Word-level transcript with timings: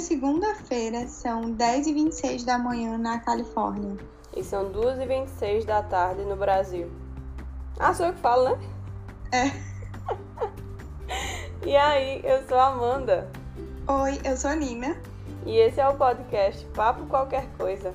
segunda-feira, 0.00 1.06
são 1.06 1.54
10h26 1.54 2.44
da 2.44 2.58
manhã 2.58 2.96
na 2.96 3.20
Califórnia. 3.20 3.96
E 4.34 4.42
são 4.42 4.72
2h26 4.72 5.64
da 5.64 5.82
tarde 5.82 6.22
no 6.22 6.36
Brasil. 6.36 6.90
Ah, 7.78 7.92
sou 7.92 8.06
eu 8.06 8.14
que 8.14 8.20
falo, 8.20 8.44
né? 8.44 8.58
É. 9.32 9.70
E 11.66 11.76
aí, 11.76 12.22
eu 12.24 12.42
sou 12.48 12.56
a 12.56 12.68
Amanda. 12.68 13.30
Oi, 13.86 14.18
eu 14.24 14.34
sou 14.34 14.50
a 14.50 14.54
Nina. 14.54 14.96
E 15.44 15.58
esse 15.58 15.78
é 15.78 15.86
o 15.86 15.94
podcast 15.94 16.64
Papo 16.68 17.06
Qualquer 17.06 17.46
Coisa. 17.58 17.94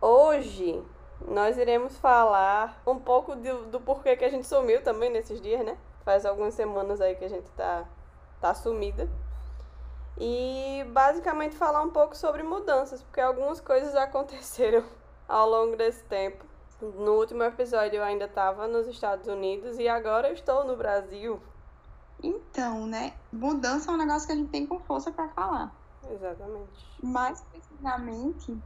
Hoje 0.00 0.80
nós 1.26 1.58
iremos 1.58 1.96
falar 1.96 2.80
um 2.86 2.98
pouco 2.98 3.34
do, 3.34 3.64
do 3.66 3.80
porquê 3.80 4.14
que 4.14 4.24
a 4.24 4.30
gente 4.30 4.46
sumiu 4.46 4.80
também 4.82 5.10
nesses 5.10 5.40
dias, 5.40 5.64
né? 5.64 5.76
Faz 6.04 6.26
algumas 6.26 6.54
semanas 6.54 7.00
aí 7.00 7.14
que 7.14 7.24
a 7.24 7.28
gente 7.28 7.50
tá, 7.52 7.84
tá 8.40 8.54
sumida. 8.54 9.08
E 10.18 10.84
basicamente 10.92 11.56
falar 11.56 11.82
um 11.82 11.90
pouco 11.90 12.16
sobre 12.16 12.42
mudanças, 12.42 13.02
porque 13.02 13.20
algumas 13.20 13.60
coisas 13.60 13.94
aconteceram 13.96 14.84
ao 15.28 15.48
longo 15.48 15.76
desse 15.76 16.04
tempo. 16.04 16.44
No 16.80 17.12
último 17.12 17.42
episódio 17.42 17.96
eu 17.96 18.04
ainda 18.04 18.26
estava 18.26 18.68
nos 18.68 18.86
Estados 18.86 19.26
Unidos 19.26 19.78
e 19.78 19.88
agora 19.88 20.28
eu 20.28 20.34
estou 20.34 20.64
no 20.64 20.76
Brasil. 20.76 21.40
Então, 22.22 22.86
né? 22.86 23.14
Mudança 23.32 23.90
é 23.90 23.94
um 23.94 23.96
negócio 23.96 24.26
que 24.26 24.32
a 24.32 24.36
gente 24.36 24.50
tem 24.50 24.66
com 24.66 24.78
força 24.80 25.10
para 25.10 25.28
falar. 25.28 25.74
Exatamente. 26.10 26.86
Mais 27.02 27.40
precisamente, 27.40 28.56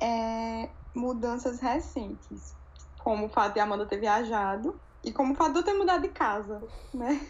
é, 0.00 0.68
mudanças 0.94 1.60
recentes. 1.60 2.54
Como 3.02 3.26
o 3.26 3.28
fato 3.28 3.54
de 3.54 3.60
Amanda 3.60 3.86
ter 3.86 3.98
viajado 3.98 4.78
e 5.06 5.12
como 5.12 5.32
o 5.32 5.56
eu 5.56 5.62
ter 5.62 5.72
mudado 5.72 6.02
de 6.02 6.08
casa, 6.08 6.60
né? 6.92 7.20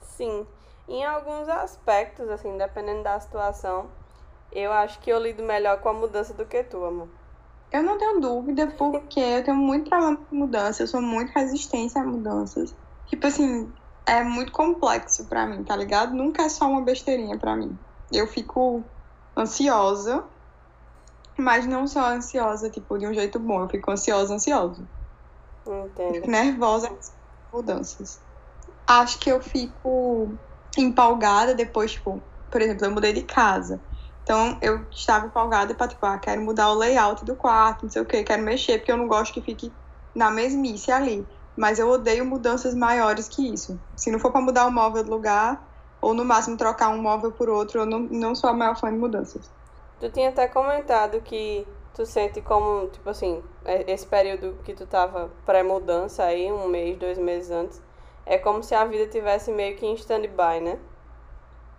Sim. 0.00 0.46
Em 0.88 1.04
alguns 1.04 1.46
aspectos, 1.46 2.28
assim, 2.30 2.56
dependendo 2.56 3.02
da 3.02 3.20
situação, 3.20 3.90
eu 4.50 4.72
acho 4.72 4.98
que 5.00 5.10
eu 5.10 5.20
lido 5.20 5.42
melhor 5.42 5.78
com 5.80 5.90
a 5.90 5.92
mudança 5.92 6.32
do 6.32 6.46
que 6.46 6.64
tu, 6.64 6.82
amor. 6.82 7.08
Eu 7.70 7.82
não 7.82 7.98
tenho 7.98 8.18
dúvida, 8.18 8.68
porque 8.78 9.20
eu 9.20 9.44
tenho 9.44 9.56
muito 9.58 9.90
problema 9.90 10.16
com 10.16 10.36
mudança, 10.36 10.82
eu 10.82 10.86
sou 10.86 11.02
muito 11.02 11.32
resistente 11.32 11.98
a 11.98 12.04
mudanças. 12.04 12.74
Tipo 13.06 13.26
assim, 13.26 13.70
é 14.06 14.24
muito 14.24 14.52
complexo 14.52 15.26
pra 15.26 15.46
mim, 15.46 15.64
tá 15.64 15.76
ligado? 15.76 16.14
Nunca 16.14 16.44
é 16.44 16.48
só 16.48 16.66
uma 16.66 16.80
besteirinha 16.80 17.38
pra 17.38 17.56
mim. 17.56 17.78
Eu 18.10 18.26
fico 18.26 18.84
ansiosa, 19.36 20.24
mas 21.36 21.66
não 21.66 21.86
só 21.86 22.06
ansiosa, 22.06 22.70
tipo, 22.70 22.96
de 22.96 23.06
um 23.06 23.12
jeito 23.12 23.38
bom. 23.38 23.60
Eu 23.60 23.68
fico 23.68 23.90
ansiosa, 23.90 24.34
ansiosa. 24.34 24.95
Entendo. 25.70 26.14
Fico 26.14 26.30
nervosa 26.30 26.88
com 27.50 27.56
mudanças. 27.56 28.20
Acho 28.86 29.18
que 29.18 29.30
eu 29.30 29.40
fico 29.40 30.38
empolgada 30.76 31.54
depois, 31.54 31.92
tipo, 31.92 32.22
por 32.50 32.60
exemplo, 32.60 32.86
eu 32.86 32.90
mudei 32.90 33.12
de 33.12 33.22
casa. 33.22 33.82
Então 34.22 34.58
eu 34.60 34.88
estava 34.90 35.26
empolgada 35.26 35.74
pra, 35.74 35.88
tipo, 35.88 36.04
ah, 36.04 36.18
quero 36.18 36.42
mudar 36.42 36.70
o 36.70 36.74
layout 36.74 37.24
do 37.24 37.36
quarto, 37.36 37.84
não 37.84 37.90
sei 37.90 38.02
o 38.02 38.06
que, 38.06 38.24
quero 38.24 38.42
mexer, 38.42 38.78
porque 38.78 38.90
eu 38.90 38.96
não 38.96 39.06
gosto 39.06 39.32
que 39.32 39.40
fique 39.40 39.76
na 40.14 40.30
mesmice 40.30 40.90
ali. 40.90 41.28
Mas 41.56 41.78
eu 41.78 41.88
odeio 41.88 42.24
mudanças 42.24 42.74
maiores 42.74 43.28
que 43.28 43.52
isso. 43.52 43.80
Se 43.96 44.10
não 44.10 44.18
for 44.18 44.30
pra 44.30 44.40
mudar 44.40 44.66
o 44.66 44.72
móvel 44.72 45.04
do 45.04 45.10
lugar, 45.10 45.64
ou 46.00 46.12
no 46.12 46.24
máximo 46.24 46.56
trocar 46.56 46.90
um 46.90 47.00
móvel 47.00 47.32
por 47.32 47.48
outro, 47.48 47.80
eu 47.80 47.86
não, 47.86 48.00
não 48.00 48.34
sou 48.34 48.50
a 48.50 48.52
maior 48.52 48.78
fã 48.78 48.92
de 48.92 48.98
mudanças. 48.98 49.50
Tu 49.98 50.10
tinha 50.10 50.28
até 50.28 50.46
comentado 50.46 51.22
que 51.22 51.66
tu 51.96 52.04
sente 52.04 52.42
como, 52.42 52.88
tipo 52.88 53.08
assim, 53.08 53.42
é- 53.64 53.90
esse 53.90 54.06
período 54.06 54.58
que 54.62 54.74
tu 54.74 54.86
tava 54.86 55.30
pré-mudança 55.46 56.24
aí, 56.24 56.52
um 56.52 56.68
mês, 56.68 56.98
dois 56.98 57.16
meses 57.18 57.50
antes, 57.50 57.82
é 58.26 58.36
como 58.38 58.62
se 58.62 58.74
a 58.74 58.84
vida 58.84 59.06
tivesse 59.08 59.50
meio 59.50 59.76
que 59.76 59.86
em 59.86 59.94
stand-by, 59.94 60.60
né? 60.62 60.78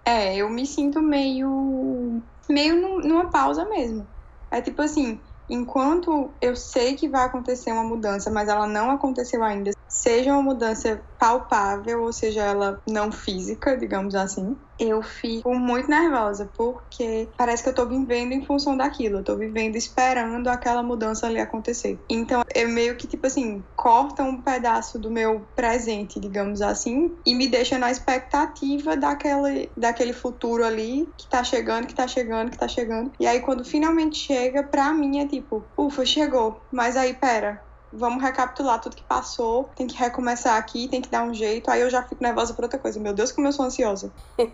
É, 0.06 0.35
eu 0.38 0.50
me 0.50 0.66
sinto 0.66 1.01
meio. 1.01 2.23
meio 2.50 2.75
num- 2.81 3.00
numa 3.00 3.29
pausa 3.29 3.66
mesmo. 3.66 4.07
É 4.50 4.61
tipo 4.61 4.81
assim, 4.81 5.22
enquanto 5.50 6.33
eu 6.41 6.56
sei 6.56 6.95
que 6.95 7.09
vai 7.09 7.25
acontecer 7.25 7.72
uma 7.72 7.83
mudança, 7.83 8.31
mas 8.31 8.50
ela 8.50 8.66
não 8.66 8.89
aconteceu 8.89 9.44
ainda, 9.44 9.72
seja 9.97 10.34
uma 10.34 10.44
mudança 10.44 11.03
palpável, 11.18 12.03
ou 12.03 12.13
seja 12.13 12.44
ela 12.44 12.80
não 12.88 13.12
física, 13.12 13.75
digamos 13.75 14.13
assim, 14.13 14.56
eu 14.80 15.02
fico 15.02 15.56
muito 15.56 15.90
nervosa, 15.90 16.52
porque 16.56 17.31
parece 17.35 17.63
que 17.63 17.69
eu 17.69 17.74
tô 17.74 17.88
vivendo 17.88 18.31
em 18.31 18.46
função 18.46 18.78
daquilo, 18.78 19.18
eu 19.18 19.24
tô 19.24 19.36
vivendo 19.36 19.75
esperando 19.75 20.47
aquela 20.47 20.84
mudança 20.84 21.25
ali 21.25 21.40
acontecer. 21.40 22.03
Então, 22.09 22.41
é 22.53 22.66
meio 22.66 22.96
que 22.96 23.07
tipo 23.07 23.25
assim, 23.25 23.66
corta 23.75 24.24
um 24.24 24.44
pedaço 24.44 25.00
do 25.00 25.09
meu 25.09 25.47
presente, 25.56 26.19
digamos 26.19 26.62
assim, 26.62 27.09
e 27.25 27.34
me 27.34 27.47
deixa 27.47 27.80
na 27.80 27.90
expectativa 27.90 28.96
daquele, 28.96 29.72
daquele 29.75 30.13
futuro 30.13 30.63
ali 30.63 31.12
que 31.18 31.28
tá 31.28 31.44
chegando, 31.44 31.88
que 31.88 31.96
tá 31.96 32.07
chegando, 32.07 32.52
que 32.52 32.57
tá 32.57 32.68
chegando. 32.68 33.12
E 33.19 33.25
aí, 33.25 33.40
quando 33.41 33.66
finalmente 33.66 34.18
chega, 34.19 34.63
pra 34.63 34.94
mim 34.94 35.19
é 35.19 35.28
tipo, 35.28 35.72
ufa, 35.75 36.06
chegou. 36.06 36.62
Mas 36.72 36.96
aí, 36.96 37.16
pera, 37.16 37.59
vamos 37.92 38.22
recapitular 38.22 38.80
tudo 38.81 38.96
que 38.96 39.03
passou, 39.03 39.70
tem 39.75 39.88
que 39.88 39.96
recomeçar 39.96 40.58
aqui, 40.58 40.88
tem 40.88 41.02
que 41.02 41.09
dar 41.09 41.24
um 41.24 41.34
jeito. 41.34 41.70
Aí 41.70 41.81
eu 41.81 41.90
já 41.90 42.03
fico 42.03 42.22
nervosa 42.22 42.53
por 42.53 42.64
outra 42.64 42.80
coisa. 42.80 43.00
Meu 43.00 43.14
Deus, 43.14 43.31
como 43.31 43.48
eu 43.48 43.52
sou 43.52 43.66
ansiosa. 43.66 44.12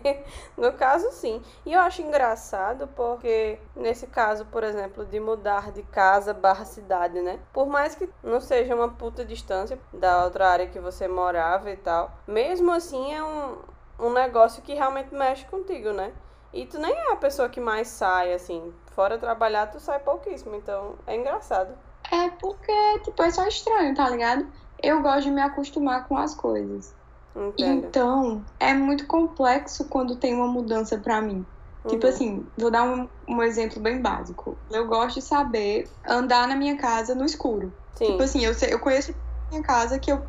No 0.56 0.72
caso, 0.72 1.10
sim. 1.10 1.42
E 1.66 1.72
eu 1.72 1.80
acho 1.80 2.00
engraçado 2.00 2.88
porque, 2.94 3.58
nesse 3.74 4.06
caso, 4.06 4.44
por 4.46 4.62
exemplo, 4.62 5.04
de 5.04 5.18
mudar 5.18 5.72
de 5.72 5.82
casa 5.82 6.32
barra 6.32 6.64
cidade, 6.64 7.20
né? 7.20 7.40
Por 7.52 7.66
mais 7.66 7.94
que 7.94 8.08
não 8.22 8.40
seja 8.40 8.74
uma 8.74 8.88
puta 8.88 9.24
distância 9.24 9.78
da 9.92 10.24
outra 10.24 10.48
área 10.48 10.66
que 10.66 10.78
você 10.78 11.08
morava 11.08 11.70
e 11.70 11.76
tal, 11.76 12.12
mesmo 12.26 12.70
assim 12.72 13.12
é 13.12 13.22
um, 13.22 13.56
um 13.98 14.12
negócio 14.12 14.62
que 14.62 14.74
realmente 14.74 15.12
mexe 15.12 15.44
contigo, 15.46 15.92
né? 15.92 16.12
E 16.52 16.66
tu 16.66 16.78
nem 16.78 16.94
é 16.94 17.12
a 17.12 17.16
pessoa 17.16 17.48
que 17.48 17.58
mais 17.58 17.88
sai, 17.88 18.32
assim. 18.32 18.72
Fora 18.92 19.18
trabalhar, 19.18 19.66
tu 19.66 19.80
sai 19.80 19.98
pouquíssimo. 19.98 20.54
Então, 20.54 20.94
é 21.04 21.16
engraçado. 21.16 21.76
É 22.14 22.30
porque, 22.30 22.72
tipo, 23.04 23.22
é 23.22 23.30
só 23.30 23.46
estranho, 23.48 23.94
tá 23.94 24.08
ligado? 24.08 24.46
Eu 24.82 25.02
gosto 25.02 25.24
de 25.24 25.30
me 25.30 25.40
acostumar 25.40 26.06
com 26.06 26.16
as 26.16 26.34
coisas. 26.34 26.94
Entendo. 27.34 27.86
Então, 27.86 28.46
é 28.60 28.72
muito 28.72 29.06
complexo 29.06 29.88
quando 29.88 30.16
tem 30.16 30.34
uma 30.34 30.46
mudança 30.46 30.96
pra 30.98 31.20
mim. 31.20 31.44
Tipo 31.88 32.06
Uhum. 32.06 32.12
assim, 32.12 32.52
vou 32.56 32.70
dar 32.70 32.84
um, 32.84 33.08
um 33.28 33.42
exemplo 33.42 33.80
bem 33.80 34.00
básico. 34.00 34.58
Eu 34.70 34.86
gosto 34.86 35.16
de 35.16 35.22
saber 35.26 35.90
andar 36.06 36.48
na 36.48 36.56
minha 36.56 36.76
casa 36.76 37.14
no 37.14 37.24
escuro. 37.24 37.74
Sim. 37.96 38.06
Tipo 38.06 38.22
assim, 38.22 38.44
eu, 38.44 38.54
sei, 38.54 38.72
eu 38.72 38.80
conheço 38.80 39.14
minha 39.50 39.62
casa 39.62 39.98
que 39.98 40.10
eu, 40.10 40.24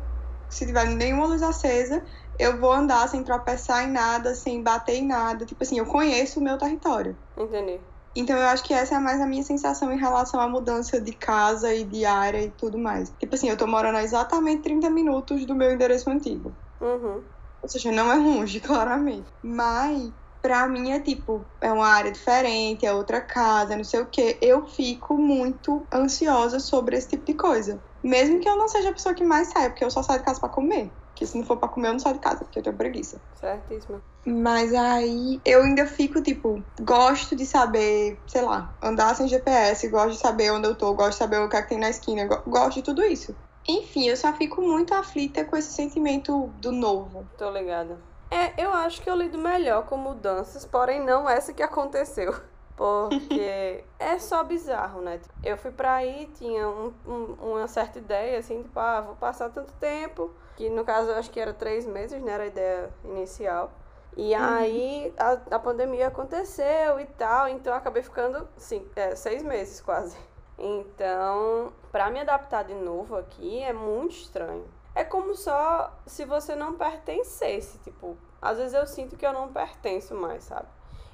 se 0.50 0.66
tiver 0.66 0.86
nenhuma 0.86 1.26
luz 1.26 1.42
acesa, 1.42 2.04
eu 2.38 2.60
vou 2.60 2.72
andar 2.72 3.08
sem 3.08 3.24
tropeçar 3.24 3.84
em 3.88 3.92
nada, 3.92 4.34
sem 4.34 4.62
bater 4.62 4.96
em 4.96 5.06
nada. 5.06 5.46
Tipo 5.46 5.62
assim, 5.62 5.78
eu 5.78 5.86
conheço 5.86 6.40
o 6.40 6.42
meu 6.42 6.58
território. 6.58 7.16
Entendi. 7.38 7.80
Então 8.16 8.34
eu 8.34 8.46
acho 8.46 8.64
que 8.64 8.72
essa 8.72 8.94
é 8.94 8.98
mais 8.98 9.20
a 9.20 9.26
minha 9.26 9.42
sensação 9.42 9.92
em 9.92 9.98
relação 9.98 10.40
à 10.40 10.48
mudança 10.48 10.98
de 10.98 11.12
casa 11.12 11.74
e 11.74 11.84
de 11.84 12.06
área 12.06 12.42
e 12.42 12.50
tudo 12.50 12.78
mais. 12.78 13.10
Tipo 13.10 13.34
assim, 13.34 13.50
eu 13.50 13.58
tô 13.58 13.66
morando 13.66 13.96
a 13.96 14.02
exatamente 14.02 14.62
30 14.62 14.88
minutos 14.88 15.44
do 15.44 15.54
meu 15.54 15.70
endereço 15.70 16.08
antigo. 16.08 16.56
Uhum. 16.80 17.24
Ou 17.62 17.68
seja, 17.68 17.92
não 17.92 18.10
é 18.10 18.16
longe, 18.16 18.58
claramente. 18.60 19.30
Mas, 19.42 20.12
pra 20.40 20.66
mim, 20.66 20.92
é 20.92 21.00
tipo, 21.00 21.46
é 21.60 21.70
uma 21.70 21.86
área 21.86 22.10
diferente, 22.10 22.86
é 22.86 22.92
outra 22.94 23.20
casa, 23.20 23.76
não 23.76 23.84
sei 23.84 24.00
o 24.00 24.06
quê. 24.06 24.38
Eu 24.40 24.66
fico 24.66 25.18
muito 25.18 25.86
ansiosa 25.92 26.58
sobre 26.58 26.96
esse 26.96 27.10
tipo 27.10 27.26
de 27.26 27.34
coisa. 27.34 27.84
Mesmo 28.02 28.40
que 28.40 28.48
eu 28.48 28.56
não 28.56 28.68
seja 28.68 28.88
a 28.88 28.92
pessoa 28.92 29.14
que 29.14 29.24
mais 29.24 29.48
saia, 29.48 29.68
porque 29.68 29.84
eu 29.84 29.90
só 29.90 30.02
saio 30.02 30.20
de 30.20 30.24
casa 30.24 30.40
pra 30.40 30.48
comer. 30.48 30.90
Porque 31.16 31.24
se 31.26 31.38
não 31.38 31.46
for 31.46 31.56
pra 31.56 31.66
comer, 31.70 31.88
eu 31.88 31.92
não 31.92 31.98
saio 31.98 32.16
de 32.16 32.20
casa, 32.20 32.44
porque 32.44 32.58
eu 32.58 32.62
tenho 32.62 32.76
preguiça. 32.76 33.18
Certíssimo. 33.40 34.02
Mas 34.26 34.74
aí 34.74 35.40
eu 35.46 35.62
ainda 35.62 35.86
fico, 35.86 36.20
tipo, 36.20 36.62
gosto 36.82 37.34
de 37.34 37.46
saber, 37.46 38.20
sei 38.26 38.42
lá, 38.42 38.74
andar 38.82 39.16
sem 39.16 39.26
GPS, 39.26 39.88
gosto 39.88 40.10
de 40.10 40.18
saber 40.18 40.50
onde 40.52 40.68
eu 40.68 40.74
tô, 40.74 40.92
gosto 40.92 41.12
de 41.12 41.16
saber 41.16 41.38
o 41.40 41.48
que 41.48 41.56
é 41.56 41.62
que 41.62 41.70
tem 41.70 41.78
na 41.78 41.88
esquina, 41.88 42.26
go- 42.26 42.42
gosto 42.46 42.74
de 42.74 42.82
tudo 42.82 43.02
isso. 43.02 43.34
Enfim, 43.66 44.06
eu 44.06 44.16
só 44.16 44.30
fico 44.34 44.60
muito 44.60 44.92
aflita 44.92 45.42
com 45.42 45.56
esse 45.56 45.72
sentimento 45.72 46.48
do 46.58 46.70
novo. 46.70 47.26
Tô 47.38 47.50
ligada. 47.50 47.98
É, 48.30 48.62
eu 48.62 48.74
acho 48.74 49.00
que 49.00 49.08
eu 49.08 49.16
lido 49.16 49.38
melhor 49.38 49.86
com 49.86 49.96
mudanças, 49.96 50.66
porém 50.66 51.02
não 51.02 51.26
essa 51.26 51.54
que 51.54 51.62
aconteceu. 51.62 52.34
Porque 52.76 53.84
é 53.98 54.18
só 54.18 54.44
bizarro, 54.44 55.00
né? 55.00 55.20
Eu 55.42 55.56
fui 55.56 55.70
pra 55.70 55.94
aí, 55.94 56.26
tinha 56.34 56.68
um- 56.68 56.92
um- 57.06 57.36
uma 57.52 57.66
certa 57.68 57.98
ideia, 57.98 58.38
assim, 58.38 58.62
tipo, 58.62 58.78
ah, 58.78 59.00
vou 59.00 59.16
passar 59.16 59.50
tanto 59.50 59.72
tempo. 59.74 60.30
Que 60.56 60.68
no 60.70 60.84
caso 60.84 61.10
eu 61.10 61.16
acho 61.16 61.30
que 61.30 61.40
era 61.40 61.52
três 61.54 61.86
meses, 61.86 62.22
né? 62.22 62.32
Era 62.32 62.44
a 62.44 62.46
ideia 62.46 62.90
inicial. 63.04 63.70
E 64.16 64.34
aí 64.34 65.12
a, 65.18 65.56
a 65.56 65.58
pandemia 65.58 66.08
aconteceu 66.08 66.98
e 67.00 67.04
tal, 67.06 67.48
então 67.48 67.72
eu 67.72 67.76
acabei 67.78 68.02
ficando, 68.02 68.48
sim, 68.56 68.86
é, 68.96 69.14
seis 69.14 69.42
meses 69.42 69.80
quase. 69.80 70.16
Então, 70.58 71.72
pra 71.92 72.10
me 72.10 72.20
adaptar 72.20 72.64
de 72.64 72.74
novo 72.74 73.16
aqui 73.16 73.62
é 73.62 73.72
muito 73.74 74.12
estranho. 74.16 74.64
É 74.94 75.04
como 75.04 75.34
só 75.34 75.92
se 76.06 76.24
você 76.24 76.54
não 76.54 76.72
pertencesse, 76.74 77.78
tipo, 77.80 78.16
às 78.40 78.56
vezes 78.56 78.72
eu 78.72 78.86
sinto 78.86 79.16
que 79.16 79.26
eu 79.26 79.32
não 79.34 79.52
pertenço 79.52 80.14
mais, 80.14 80.44
sabe? 80.44 80.66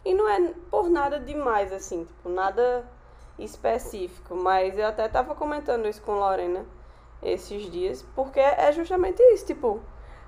E 0.05 0.15
não 0.15 0.29
é 0.29 0.53
por 0.71 0.89
nada 0.89 1.21
demais, 1.21 1.73
assim, 1.73 2.05
tipo, 2.05 2.29
nada 2.29 2.85
específico, 3.39 4.35
mas 4.35 4.79
eu 4.79 4.87
até 4.87 5.09
tava 5.09 5.35
comentando 5.35 5.87
isso 5.89 6.03
com 6.03 6.13
Lorena 6.13 6.65
esses 7.23 7.71
dias, 7.71 8.05
porque 8.15 8.41
é 8.41 8.73
justamente 8.73 9.23
isso, 9.23 9.47
tipo, 9.47 9.81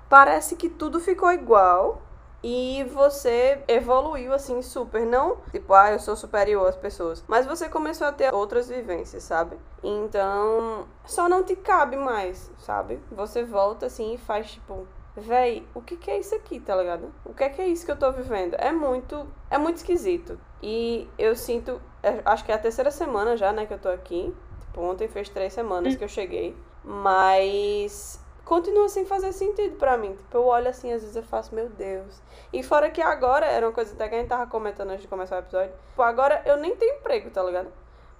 parece 0.09 0.55
que 0.55 0.69
tudo 0.69 0.99
ficou 0.99 1.31
igual 1.31 2.01
e 2.47 2.83
você 2.93 3.63
evoluiu 3.67 4.31
assim 4.31 4.61
super, 4.61 5.05
não 5.05 5.37
tipo, 5.51 5.73
ah, 5.73 5.91
eu 5.91 5.99
sou 5.99 6.15
superior 6.15 6.67
às 6.67 6.75
pessoas, 6.75 7.23
mas 7.27 7.45
você 7.45 7.67
começou 7.67 8.07
a 8.07 8.11
ter 8.11 8.33
outras 8.33 8.69
vivências, 8.69 9.23
sabe? 9.23 9.57
Então, 9.83 10.85
só 11.05 11.27
não 11.27 11.43
te 11.43 11.55
cabe 11.55 11.97
mais, 11.97 12.51
sabe? 12.59 13.01
Você 13.11 13.43
volta 13.43 13.87
assim 13.87 14.13
e 14.13 14.17
faz 14.17 14.51
tipo, 14.51 14.87
véi, 15.15 15.65
o 15.73 15.81
que 15.81 15.95
que 15.95 16.11
é 16.11 16.19
isso 16.19 16.35
aqui, 16.35 16.59
tá 16.59 16.75
ligado? 16.75 17.11
O 17.23 17.33
que 17.33 17.43
é 17.43 17.49
que 17.49 17.61
é 17.61 17.67
isso 17.67 17.85
que 17.85 17.91
eu 17.91 17.97
tô 17.97 18.11
vivendo? 18.11 18.55
É 18.55 18.71
muito, 18.71 19.25
é 19.49 19.57
muito 19.57 19.77
esquisito. 19.77 20.39
E 20.61 21.09
eu 21.17 21.35
sinto, 21.35 21.81
é, 22.03 22.21
acho 22.25 22.43
que 22.43 22.51
é 22.51 22.55
a 22.55 22.59
terceira 22.59 22.91
semana 22.91 23.37
já, 23.37 23.51
né, 23.51 23.65
que 23.65 23.73
eu 23.73 23.79
tô 23.79 23.89
aqui. 23.89 24.35
Tipo, 24.61 24.81
ontem 24.81 25.07
fez 25.07 25.29
três 25.29 25.53
semanas 25.53 25.95
que 25.95 26.03
eu 26.03 26.09
cheguei. 26.09 26.55
Mas 26.83 28.19
continua 28.43 28.87
sem 28.89 29.05
fazer 29.05 29.31
sentido 29.31 29.77
para 29.77 29.97
mim. 29.97 30.13
Tipo, 30.13 30.37
eu 30.37 30.45
olho 30.45 30.67
assim, 30.67 30.91
às 30.91 31.01
vezes 31.01 31.15
eu 31.15 31.23
faço, 31.23 31.55
meu 31.55 31.69
Deus. 31.69 32.21
E 32.51 32.61
fora 32.61 32.89
que 32.89 33.01
agora, 33.01 33.45
era 33.45 33.65
uma 33.65 33.73
coisa 33.73 33.93
até 33.93 34.07
que 34.07 34.15
a 34.15 34.19
gente 34.19 34.27
tava 34.27 34.47
comentando 34.47 34.89
antes 34.89 35.01
de 35.01 35.07
começar 35.07 35.37
o 35.37 35.39
episódio, 35.39 35.73
tipo, 35.89 36.01
agora 36.01 36.41
eu 36.45 36.57
nem 36.57 36.75
tenho 36.75 36.97
emprego, 36.97 37.29
tá 37.31 37.41
ligado? 37.41 37.71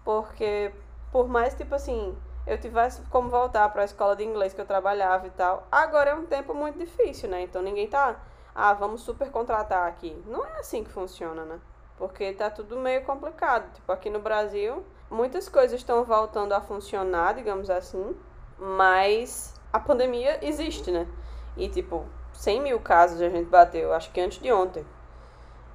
Porque, 0.04 0.72
por 1.12 1.28
mais, 1.28 1.54
tipo 1.56 1.76
assim, 1.76 2.16
eu 2.46 2.58
tivesse 2.60 3.02
como 3.10 3.30
voltar 3.30 3.70
para 3.70 3.82
a 3.82 3.86
escola 3.86 4.16
de 4.16 4.24
inglês 4.24 4.54
que 4.54 4.62
eu 4.62 4.66
trabalhava 4.66 5.28
e 5.28 5.32
tal, 5.32 5.68
agora 5.72 6.12
é 6.12 6.16
um 6.16 6.26
tempo 6.26 6.54
muito 6.54 6.78
difícil, 6.78 7.30
né? 7.30 7.42
Então 7.42 7.62
ninguém 7.62 7.88
tá, 7.88 8.20
ah, 8.54 8.74
vamos 8.74 9.02
super 9.02 9.32
contratar 9.32 9.88
aqui. 9.88 10.22
Não 10.28 10.46
é 10.46 10.60
assim 10.60 10.84
que 10.84 10.92
funciona, 10.92 11.44
né? 11.44 11.60
Porque 11.98 12.34
tá 12.34 12.50
tudo 12.50 12.78
meio 12.78 13.04
complicado. 13.04 13.72
Tipo, 13.74 13.92
aqui 13.92 14.10
no 14.10 14.20
Brasil, 14.20 14.86
muitas 15.10 15.48
coisas 15.48 15.80
estão 15.80 16.04
voltando 16.04 16.54
a 16.54 16.62
funcionar, 16.62 17.34
digamos 17.34 17.70
assim, 17.70 18.16
mas 18.58 19.54
a 19.72 19.80
pandemia 19.80 20.40
existe, 20.46 20.92
né? 20.92 21.08
E, 21.58 21.70
tipo, 21.70 22.06
100 22.34 22.62
mil 22.62 22.80
casos 22.80 23.22
a 23.22 23.30
gente 23.30 23.50
bateu, 23.50 23.94
acho 23.94 24.12
que 24.12 24.20
antes 24.20 24.40
de 24.40 24.52
ontem. 24.52 24.86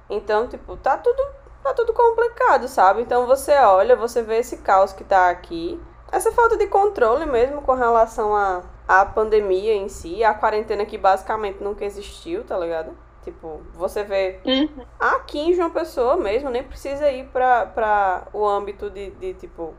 Então, 0.09 0.47
tipo, 0.47 0.77
tá 0.77 0.97
tudo, 0.97 1.23
tá 1.63 1.73
tudo 1.73 1.93
complicado, 1.93 2.67
sabe? 2.67 3.01
Então 3.01 3.25
você 3.25 3.53
olha, 3.53 3.95
você 3.95 4.21
vê 4.21 4.37
esse 4.37 4.57
caos 4.57 4.93
que 4.93 5.03
tá 5.03 5.29
aqui. 5.29 5.81
Essa 6.11 6.31
falta 6.31 6.57
de 6.57 6.67
controle 6.67 7.25
mesmo 7.25 7.61
com 7.61 7.73
relação 7.73 8.35
à 8.35 8.63
a, 8.87 9.01
a 9.01 9.05
pandemia 9.05 9.73
em 9.73 9.87
si, 9.87 10.23
a 10.23 10.33
quarentena 10.33 10.85
que 10.85 10.97
basicamente 10.97 11.63
nunca 11.63 11.85
existiu, 11.85 12.43
tá 12.43 12.57
ligado? 12.57 12.91
Tipo, 13.23 13.61
você 13.73 14.03
vê 14.03 14.39
uhum. 14.43 14.83
aqui 14.99 15.39
em 15.39 15.53
João 15.53 15.69
Pessoa 15.69 16.17
mesmo, 16.17 16.49
nem 16.49 16.63
precisa 16.63 17.09
ir 17.11 17.27
pra, 17.27 17.67
pra 17.67 18.27
o 18.33 18.45
âmbito 18.45 18.89
de, 18.89 19.11
de 19.11 19.35
tipo, 19.35 19.75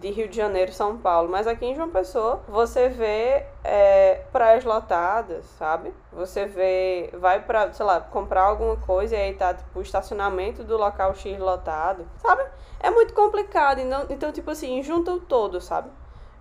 de 0.00 0.10
Rio 0.10 0.28
de 0.28 0.36
Janeiro, 0.36 0.72
São 0.72 0.98
Paulo, 0.98 1.28
mas 1.28 1.46
aqui 1.46 1.66
em 1.66 1.74
João 1.74 1.90
Pessoa 1.90 2.42
você 2.48 2.88
vê 2.88 3.46
é, 3.62 4.24
praias 4.32 4.64
lotadas, 4.64 5.44
sabe? 5.58 5.92
Você 6.12 6.46
vê, 6.46 7.10
vai 7.14 7.40
pra, 7.44 7.72
sei 7.72 7.84
lá, 7.84 8.00
comprar 8.00 8.42
alguma 8.42 8.76
coisa 8.76 9.14
e 9.14 9.18
aí 9.18 9.34
tá, 9.34 9.54
tipo, 9.54 9.78
o 9.78 9.82
estacionamento 9.82 10.64
do 10.64 10.76
local 10.76 11.14
X 11.14 11.38
lotado, 11.38 12.06
sabe? 12.16 12.44
É 12.80 12.90
muito 12.90 13.14
complicado, 13.14 13.78
então, 13.80 14.06
então 14.10 14.32
tipo 14.32 14.50
assim, 14.50 14.82
junta 14.82 15.12
o 15.12 15.20
todo, 15.20 15.60
sabe? 15.60 15.90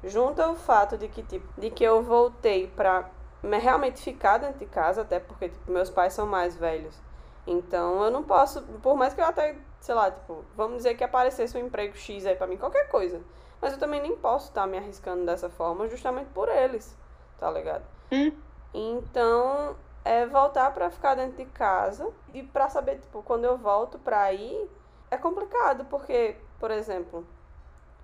Junta 0.03 0.49
o 0.49 0.55
fato 0.55 0.97
de 0.97 1.07
que, 1.07 1.21
tipo, 1.21 1.47
de 1.59 1.69
que 1.69 1.83
eu 1.83 2.01
voltei 2.01 2.67
pra 2.67 3.09
realmente 3.43 4.01
ficar 4.01 4.37
dentro 4.37 4.59
de 4.59 4.65
casa, 4.65 5.01
até 5.01 5.19
porque, 5.19 5.49
tipo, 5.49 5.71
meus 5.71 5.89
pais 5.89 6.13
são 6.13 6.25
mais 6.25 6.55
velhos. 6.55 6.95
Então 7.45 8.03
eu 8.03 8.11
não 8.11 8.23
posso, 8.23 8.61
por 8.81 8.95
mais 8.95 9.13
que 9.13 9.21
eu 9.21 9.25
até, 9.25 9.55
sei 9.81 9.95
lá, 9.95 10.11
tipo, 10.11 10.45
vamos 10.55 10.77
dizer 10.77 10.95
que 10.95 11.03
aparecesse 11.03 11.57
um 11.57 11.65
emprego 11.65 11.97
X 11.97 12.25
aí 12.25 12.35
pra 12.35 12.47
mim, 12.47 12.55
qualquer 12.55 12.87
coisa. 12.87 13.19
Mas 13.59 13.73
eu 13.73 13.79
também 13.79 14.01
nem 14.01 14.15
posso 14.15 14.49
estar 14.49 14.61
tá 14.61 14.67
me 14.67 14.77
arriscando 14.77 15.25
dessa 15.25 15.49
forma, 15.49 15.89
justamente 15.89 16.29
por 16.29 16.47
eles, 16.47 16.95
tá 17.37 17.51
ligado? 17.51 17.83
Hum. 18.11 18.31
Então, 18.73 19.75
é 20.05 20.25
voltar 20.25 20.71
para 20.71 20.89
ficar 20.89 21.15
dentro 21.15 21.37
de 21.37 21.45
casa 21.45 22.11
e 22.33 22.43
para 22.43 22.69
saber, 22.69 22.99
tipo, 22.99 23.21
quando 23.23 23.45
eu 23.45 23.57
volto 23.57 23.97
pra 23.99 24.31
ir, 24.31 24.69
é 25.09 25.17
complicado, 25.17 25.85
porque, 25.85 26.37
por 26.59 26.69
exemplo, 26.69 27.25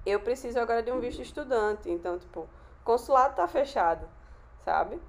eu 0.06 0.20
preciso 0.20 0.60
agora 0.60 0.82
de 0.82 0.92
um 0.92 1.00
visto 1.00 1.22
estudante, 1.22 1.90
então, 1.92 2.18
tipo, 2.18 2.42
o 2.42 2.50
consulado 2.84 3.36
tá 3.36 3.48
fechado, 3.48 4.08
sabe? 4.66 5.00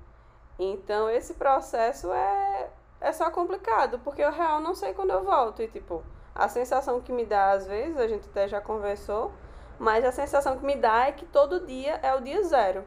Então, 0.59 1.09
esse 1.09 1.35
processo 1.35 2.13
é, 2.13 2.71
é 3.01 3.13
só 3.13 3.31
complicado, 3.31 3.99
porque 4.01 4.23
eu 4.23 4.33
real 4.33 4.61
não 4.61 4.75
sei 4.75 4.93
quando 4.93 5.11
eu 5.11 5.25
volto. 5.25 5.63
E, 5.63 5.69
tipo, 5.69 6.03
a 6.39 6.49
sensação 6.49 7.01
que 7.01 7.13
me 7.13 7.27
dá, 7.27 7.51
às 7.51 7.67
vezes, 7.67 7.99
a 7.99 8.07
gente 8.07 8.29
até 8.29 8.47
já 8.47 8.61
conversou, 8.61 9.33
mas 9.79 10.05
a 10.05 10.13
sensação 10.13 10.57
que 10.57 10.65
me 10.65 10.77
dá 10.77 11.09
é 11.09 11.13
que 11.13 11.27
todo 11.27 11.67
dia 11.67 11.99
é 12.01 12.15
o 12.15 12.21
dia 12.21 12.43
zero, 12.45 12.85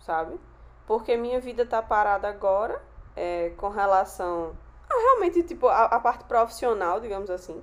sabe? 0.00 0.40
Porque 0.86 1.14
minha 1.14 1.38
vida 1.38 1.66
tá 1.66 1.82
parada 1.82 2.26
agora, 2.26 2.80
é, 3.14 3.52
com 3.58 3.68
relação 3.68 4.56
a 4.88 4.94
realmente, 4.94 5.42
tipo, 5.42 5.68
a, 5.68 5.84
a 5.84 6.00
parte 6.00 6.24
profissional, 6.24 6.98
digamos 6.98 7.28
assim. 7.30 7.62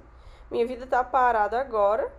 Minha 0.50 0.66
vida 0.68 0.86
tá 0.86 1.04
parada 1.04 1.60
agora 1.60 2.12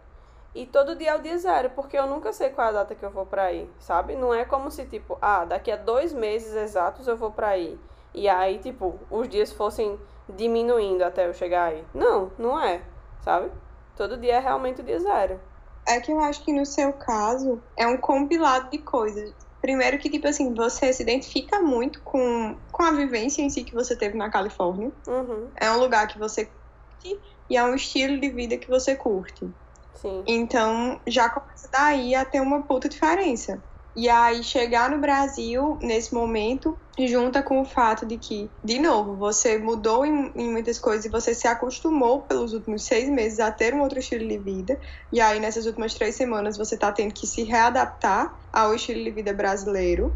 e 0.55 0.67
todo 0.67 0.97
dia 0.97 1.11
é 1.13 1.17
o 1.17 1.23
dia 1.23 1.39
zero, 1.39 1.71
porque 1.71 1.97
eu 1.97 2.07
nunca 2.07 2.33
sei 2.33 2.51
qual 2.51 2.67
é 2.67 2.71
a 2.71 2.73
data 2.73 2.95
que 2.95 3.05
eu 3.05 3.11
vou 3.11 3.25
pra 3.25 3.53
ir, 3.53 3.71
sabe? 3.79 4.17
Não 4.17 4.35
é 4.35 4.45
como 4.45 4.71
se, 4.71 4.85
tipo, 4.85 5.17
ah, 5.23 5.45
daqui 5.45 5.71
a 5.71 5.77
dois 5.77 6.13
meses 6.13 6.55
exatos 6.55 7.07
eu 7.07 7.17
vou 7.17 7.31
pra 7.31 7.57
ir. 7.57 7.79
E 8.13 8.29
aí, 8.29 8.59
tipo, 8.59 8.99
os 9.11 9.29
dias 9.29 9.53
fossem 9.53 9.99
diminuindo 10.29 11.03
até 11.03 11.27
eu 11.27 11.33
chegar 11.33 11.65
aí. 11.65 11.85
Não, 11.95 12.31
não 12.39 12.61
é, 12.61 12.83
sabe? 13.23 13.51
Todo 13.97 14.17
dia 14.17 14.35
é 14.35 14.39
realmente 14.39 14.81
o 14.81 14.85
dia 14.85 15.01
zero. 15.01 15.41
É 15.87 16.01
que 16.01 16.13
eu 16.13 16.21
acho 16.21 16.45
que 16.45 16.53
no 16.53 16.65
seu 16.65 16.93
caso 16.93 17.63
é 17.77 17.87
um 17.87 17.97
compilado 17.97 18.71
de 18.71 18.79
coisas. 18.79 19.35
Primeiro 19.61 19.99
que, 19.99 20.11
tipo 20.11 20.27
assim, 20.27 20.53
você 20.55 20.93
se 20.93 21.03
identifica 21.03 21.61
muito 21.61 22.03
com, 22.03 22.57
com 22.71 22.83
a 22.83 22.91
vivência 22.91 23.43
em 23.43 23.51
si 23.51 23.65
que 23.65 23.75
você 23.75 23.97
teve 23.97 24.17
na 24.17 24.29
Califórnia. 24.31 24.93
Uhum. 25.07 25.51
É 25.61 25.71
um 25.71 25.79
lugar 25.79 26.09
que 26.09 26.19
você 26.19 26.47
curte 26.47 27.21
e 27.49 27.57
é 27.57 27.65
um 27.65 27.75
estilo 27.75 28.21
de 28.21 28.29
vida 28.31 28.59
que 28.59 28.69
você 28.69 28.97
curte. 28.97 29.49
Sim. 29.95 30.25
Então, 30.27 31.01
já 31.07 31.29
começa 31.29 31.69
daí 31.71 32.15
a 32.15 32.25
ter 32.25 32.41
uma 32.41 32.63
puta 32.63 32.89
diferença. 32.89 33.63
E 33.95 34.09
aí 34.09 34.43
chegar 34.43 34.91
no 34.91 34.99
Brasil 34.99 35.79
nesse 35.83 36.15
momento 36.15 36.77
junta 36.99 37.43
com 37.43 37.61
o 37.61 37.65
fato 37.65 38.05
de 38.05 38.19
que, 38.19 38.51
de 38.63 38.79
novo, 38.79 39.17
você 39.17 39.59
mudou 39.59 40.05
em, 40.05 40.31
em, 40.35 40.51
muitas 40.51 40.79
coisas 40.79 41.05
e 41.05 41.09
você 41.09 41.35
se 41.35 41.47
acostumou 41.47 42.23
pelos 42.23 42.53
últimos 42.53 42.85
seis 42.85 43.09
meses 43.09 43.41
a 43.41 43.51
ter 43.51 43.75
um 43.75 43.81
outro 43.81 43.99
estilo 43.99 44.27
de 44.27 44.39
vida. 44.39 44.79
E 45.11 45.21
aí 45.21 45.41
nessas 45.41 45.67
últimas 45.67 45.95
três 45.95 46.15
semanas 46.15 46.57
você 46.57 46.75
está 46.75 46.93
tendo 46.93 47.15
que 47.15 47.27
se 47.27 47.45
readaptar 47.45 48.35
ao 48.53 48.75
estilo 48.75 49.03
de 49.03 49.11
vida 49.11 49.33
brasileiro, 49.33 50.13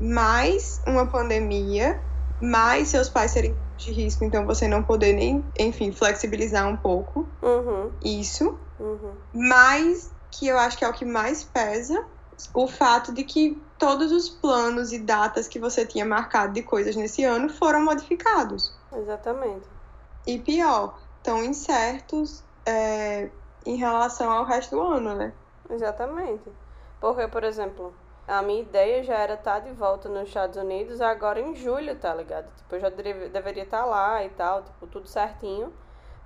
mais 0.00 0.80
uma 0.86 1.06
pandemia, 1.06 2.00
mais 2.40 2.88
seus 2.88 3.08
pais 3.08 3.30
serem 3.30 3.54
de 3.76 3.92
risco, 3.92 4.24
então 4.24 4.44
você 4.44 4.68
não 4.68 4.82
poder 4.82 5.12
nem, 5.12 5.44
enfim, 5.58 5.92
flexibilizar 5.92 6.68
um 6.68 6.76
pouco 6.76 7.28
uhum. 7.42 7.90
isso. 8.04 8.58
Uhum. 8.78 9.12
Mas 9.32 10.10
que 10.30 10.46
eu 10.46 10.58
acho 10.58 10.76
que 10.76 10.84
é 10.84 10.88
o 10.88 10.92
que 10.92 11.04
mais 11.04 11.42
pesa 11.44 12.04
o 12.54 12.66
fato 12.66 13.12
de 13.12 13.24
que 13.24 13.60
todos 13.78 14.12
os 14.12 14.28
planos 14.28 14.92
e 14.92 14.98
datas 14.98 15.48
que 15.48 15.58
você 15.58 15.84
tinha 15.84 16.04
marcado 16.04 16.52
de 16.52 16.62
coisas 16.62 16.94
nesse 16.96 17.24
ano 17.24 17.48
foram 17.48 17.84
modificados. 17.84 18.72
Exatamente. 18.92 19.66
E 20.26 20.38
pior, 20.38 20.98
estão 21.18 21.42
incertos 21.42 22.42
é, 22.64 23.30
em 23.64 23.76
relação 23.76 24.30
ao 24.30 24.44
resto 24.44 24.76
do 24.76 24.82
ano, 24.82 25.14
né? 25.14 25.32
Exatamente. 25.68 26.50
Porque, 27.00 27.26
por 27.28 27.44
exemplo, 27.44 27.94
a 28.28 28.42
minha 28.42 28.60
ideia 28.60 29.02
já 29.02 29.14
era 29.14 29.34
estar 29.34 29.60
de 29.60 29.72
volta 29.72 30.08
nos 30.08 30.28
Estados 30.28 30.56
Unidos 30.56 31.00
agora 31.00 31.40
em 31.40 31.54
julho, 31.54 31.96
tá 31.96 32.14
ligado? 32.14 32.48
Tipo, 32.56 32.76
eu 32.76 32.80
já 32.80 32.88
deveria 32.88 33.62
estar 33.62 33.84
lá 33.84 34.24
e 34.24 34.30
tal, 34.30 34.62
tipo, 34.62 34.86
tudo 34.86 35.08
certinho. 35.08 35.72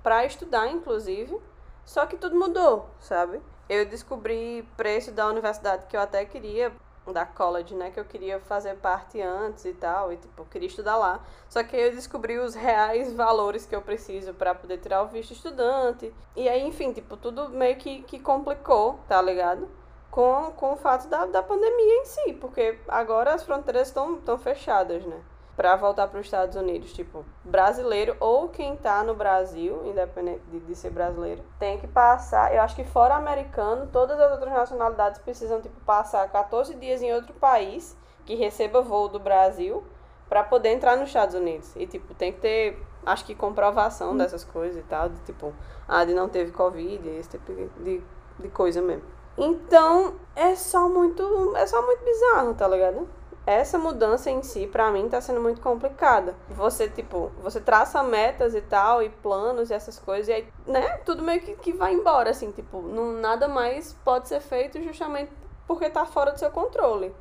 Pra 0.03 0.25
estudar, 0.25 0.67
inclusive. 0.67 1.39
Só 1.85 2.05
que 2.05 2.17
tudo 2.17 2.35
mudou, 2.35 2.89
sabe? 2.99 3.41
Eu 3.69 3.85
descobri 3.85 4.67
preço 4.77 5.11
da 5.11 5.27
universidade 5.27 5.85
que 5.87 5.95
eu 5.95 6.01
até 6.01 6.25
queria, 6.25 6.71
da 7.11 7.25
college, 7.25 7.75
né, 7.75 7.91
que 7.91 7.99
eu 7.99 8.05
queria 8.05 8.39
fazer 8.39 8.75
parte 8.77 9.21
antes 9.21 9.65
e 9.65 9.73
tal, 9.73 10.11
e 10.11 10.17
tipo, 10.17 10.41
eu 10.41 10.45
queria 10.45 10.67
estudar 10.67 10.97
lá. 10.97 11.19
Só 11.47 11.63
que 11.63 11.75
eu 11.75 11.91
descobri 11.91 12.39
os 12.39 12.55
reais 12.55 13.13
valores 13.13 13.65
que 13.65 13.75
eu 13.75 13.81
preciso 13.81 14.33
para 14.33 14.55
poder 14.55 14.79
tirar 14.79 15.03
o 15.03 15.07
visto 15.07 15.31
estudante. 15.31 16.13
E 16.35 16.49
aí, 16.49 16.65
enfim, 16.65 16.93
tipo, 16.93 17.15
tudo 17.17 17.49
meio 17.49 17.75
que, 17.77 18.01
que 18.03 18.19
complicou, 18.19 18.99
tá 19.07 19.21
ligado? 19.21 19.69
Com, 20.09 20.51
com 20.55 20.73
o 20.73 20.77
fato 20.77 21.07
da, 21.07 21.25
da 21.25 21.43
pandemia 21.43 22.01
em 22.01 22.05
si, 22.05 22.33
porque 22.33 22.79
agora 22.87 23.33
as 23.33 23.43
fronteiras 23.43 23.87
estão 23.87 24.37
fechadas, 24.39 25.05
né? 25.05 25.21
Para 25.55 25.75
voltar 25.75 26.07
para 26.07 26.19
os 26.19 26.25
Estados 26.25 26.55
Unidos, 26.55 26.91
tipo, 26.91 27.25
brasileiro 27.43 28.15
ou 28.19 28.49
quem 28.49 28.75
tá 28.75 29.03
no 29.03 29.15
Brasil, 29.15 29.85
independente 29.85 30.41
de, 30.51 30.59
de, 30.59 30.75
ser 30.75 30.89
brasileiro, 30.89 31.43
tem 31.57 31.77
que 31.77 31.87
passar, 31.87 32.53
eu 32.53 32.61
acho 32.61 32.75
que 32.75 32.83
fora 32.83 33.15
americano, 33.15 33.87
todas 33.91 34.19
as 34.19 34.31
outras 34.31 34.51
nacionalidades 34.51 35.21
precisam, 35.21 35.61
tipo, 35.61 35.79
passar 35.81 36.29
14 36.29 36.75
dias 36.75 37.01
em 37.01 37.13
outro 37.13 37.33
país 37.35 37.97
que 38.25 38.35
receba 38.35 38.81
voo 38.81 39.07
do 39.07 39.19
Brasil 39.19 39.83
para 40.27 40.43
poder 40.43 40.69
entrar 40.69 40.97
nos 40.97 41.07
Estados 41.07 41.35
Unidos. 41.35 41.73
E, 41.75 41.87
tipo, 41.87 42.13
tem 42.13 42.33
que 42.33 42.39
ter, 42.39 42.83
acho 43.05 43.23
que 43.23 43.35
comprovação 43.35 44.11
hum. 44.11 44.17
dessas 44.17 44.43
coisas 44.43 44.77
e 44.77 44.83
tal, 44.87 45.07
de, 45.09 45.19
tipo, 45.21 45.53
ah, 45.87 46.03
de 46.03 46.13
não 46.13 46.27
teve 46.27 46.51
Covid, 46.51 47.07
esse 47.07 47.29
tipo 47.29 47.53
de, 47.81 48.03
de 48.39 48.49
coisa 48.49 48.81
mesmo. 48.81 49.15
Então, 49.37 50.15
é 50.35 50.55
só 50.55 50.87
muito, 50.87 51.55
é 51.55 51.67
só 51.67 51.85
muito 51.85 52.03
bizarro, 52.03 52.53
tá 52.53 52.67
ligado? 52.67 53.07
Essa 53.45 53.77
mudança 53.77 54.31
em 54.31 54.41
si, 54.41 54.65
para 54.65 54.89
mim, 54.91 55.07
tá 55.07 55.21
sendo 55.21 55.39
muito 55.39 55.61
complicada. 55.61 56.33
Você, 56.49 56.89
tipo, 56.89 57.31
você 57.43 57.61
traça 57.61 58.01
metas 58.01 58.55
e 58.55 58.61
tal, 58.61 59.03
e 59.03 59.09
planos 59.09 59.69
e 59.69 59.73
essas 59.73 59.99
coisas, 59.99 60.27
e 60.27 60.33
aí, 60.33 60.47
né, 60.65 60.97
tudo 61.05 61.21
meio 61.21 61.41
que, 61.41 61.55
que 61.55 61.71
vai 61.73 61.93
embora, 61.93 62.31
assim, 62.31 62.51
tipo, 62.51 62.81
não, 62.81 63.13
nada 63.13 63.47
mais 63.47 63.93
pode 64.03 64.27
ser 64.27 64.39
feito 64.41 64.81
justamente 64.81 65.31
porque 65.67 65.89
tá 65.89 66.05
fora 66.05 66.31
do 66.31 66.39
seu 66.39 66.49
controle. 66.49 67.13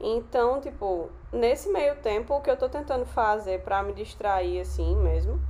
Então, 0.00 0.60
tipo, 0.60 1.10
nesse 1.32 1.68
meio 1.70 1.96
tempo, 1.96 2.34
o 2.34 2.40
que 2.40 2.50
eu 2.50 2.56
tô 2.56 2.68
tentando 2.68 3.04
fazer 3.06 3.62
para 3.62 3.82
me 3.82 3.92
distrair, 3.92 4.60
assim 4.60 4.96
mesmo, 4.96 5.40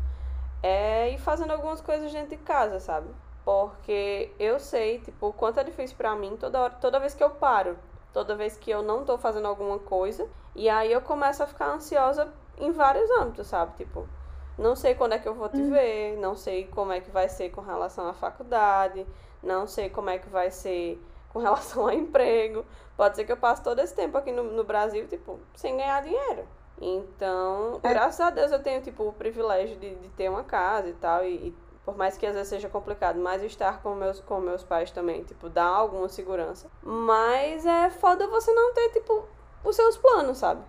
é 0.62 1.10
ir 1.10 1.18
fazendo 1.18 1.52
algumas 1.52 1.80
coisas 1.80 2.12
dentro 2.12 2.30
de 2.30 2.36
casa, 2.38 2.80
sabe? 2.80 3.08
Porque 3.44 4.32
eu 4.40 4.58
sei, 4.58 4.98
tipo, 4.98 5.28
o 5.28 5.32
quanto 5.32 5.60
é 5.60 5.64
difícil 5.64 5.96
para 5.96 6.16
mim 6.16 6.36
toda, 6.36 6.60
hora, 6.60 6.74
toda 6.74 6.98
vez 6.98 7.14
que 7.14 7.22
eu 7.22 7.30
paro 7.30 7.76
toda 8.16 8.34
vez 8.34 8.56
que 8.56 8.70
eu 8.70 8.82
não 8.82 9.04
tô 9.04 9.18
fazendo 9.18 9.46
alguma 9.46 9.78
coisa. 9.78 10.26
E 10.54 10.70
aí 10.70 10.90
eu 10.90 11.02
começo 11.02 11.42
a 11.42 11.46
ficar 11.46 11.66
ansiosa 11.74 12.32
em 12.56 12.72
vários 12.72 13.10
âmbitos, 13.10 13.46
sabe? 13.46 13.76
Tipo, 13.76 14.08
não 14.56 14.74
sei 14.74 14.94
quando 14.94 15.12
é 15.12 15.18
que 15.18 15.28
eu 15.28 15.34
vou 15.34 15.50
te 15.50 15.60
hum. 15.60 15.70
ver, 15.70 16.16
não 16.16 16.34
sei 16.34 16.66
como 16.68 16.92
é 16.92 17.00
que 17.02 17.10
vai 17.10 17.28
ser 17.28 17.50
com 17.50 17.60
relação 17.60 18.08
à 18.08 18.14
faculdade, 18.14 19.06
não 19.42 19.66
sei 19.66 19.90
como 19.90 20.08
é 20.08 20.16
que 20.16 20.30
vai 20.30 20.50
ser 20.50 20.98
com 21.28 21.40
relação 21.44 21.82
ao 21.82 21.92
emprego. 21.92 22.64
Pode 22.96 23.16
ser 23.16 23.26
que 23.26 23.32
eu 23.32 23.36
passe 23.36 23.62
todo 23.62 23.80
esse 23.80 23.94
tempo 23.94 24.16
aqui 24.16 24.32
no, 24.32 24.44
no 24.44 24.64
Brasil, 24.64 25.06
tipo, 25.06 25.38
sem 25.54 25.76
ganhar 25.76 26.02
dinheiro. 26.02 26.48
Então, 26.80 27.80
é. 27.82 27.90
graças 27.90 28.20
a 28.20 28.30
Deus 28.30 28.50
eu 28.50 28.62
tenho, 28.62 28.80
tipo, 28.80 29.06
o 29.06 29.12
privilégio 29.12 29.76
de, 29.76 29.94
de 29.94 30.08
ter 30.08 30.30
uma 30.30 30.42
casa 30.42 30.88
e 30.88 30.94
tal, 30.94 31.22
e, 31.22 31.48
e 31.48 31.54
por 31.86 31.96
mais 31.96 32.18
que 32.18 32.26
às 32.26 32.34
vezes 32.34 32.48
seja 32.48 32.68
complicado, 32.68 33.20
mas 33.20 33.44
estar 33.44 33.80
com 33.80 33.94
meus, 33.94 34.20
com 34.20 34.40
meus 34.40 34.64
pais 34.64 34.90
também, 34.90 35.22
tipo, 35.22 35.48
dá 35.48 35.64
alguma 35.64 36.08
segurança. 36.08 36.66
Mas 36.82 37.64
é 37.64 37.88
foda 37.90 38.26
você 38.26 38.52
não 38.52 38.74
ter, 38.74 38.90
tipo, 38.90 39.24
os 39.64 39.76
seus 39.76 39.96
planos, 39.96 40.38
sabe? 40.38 40.62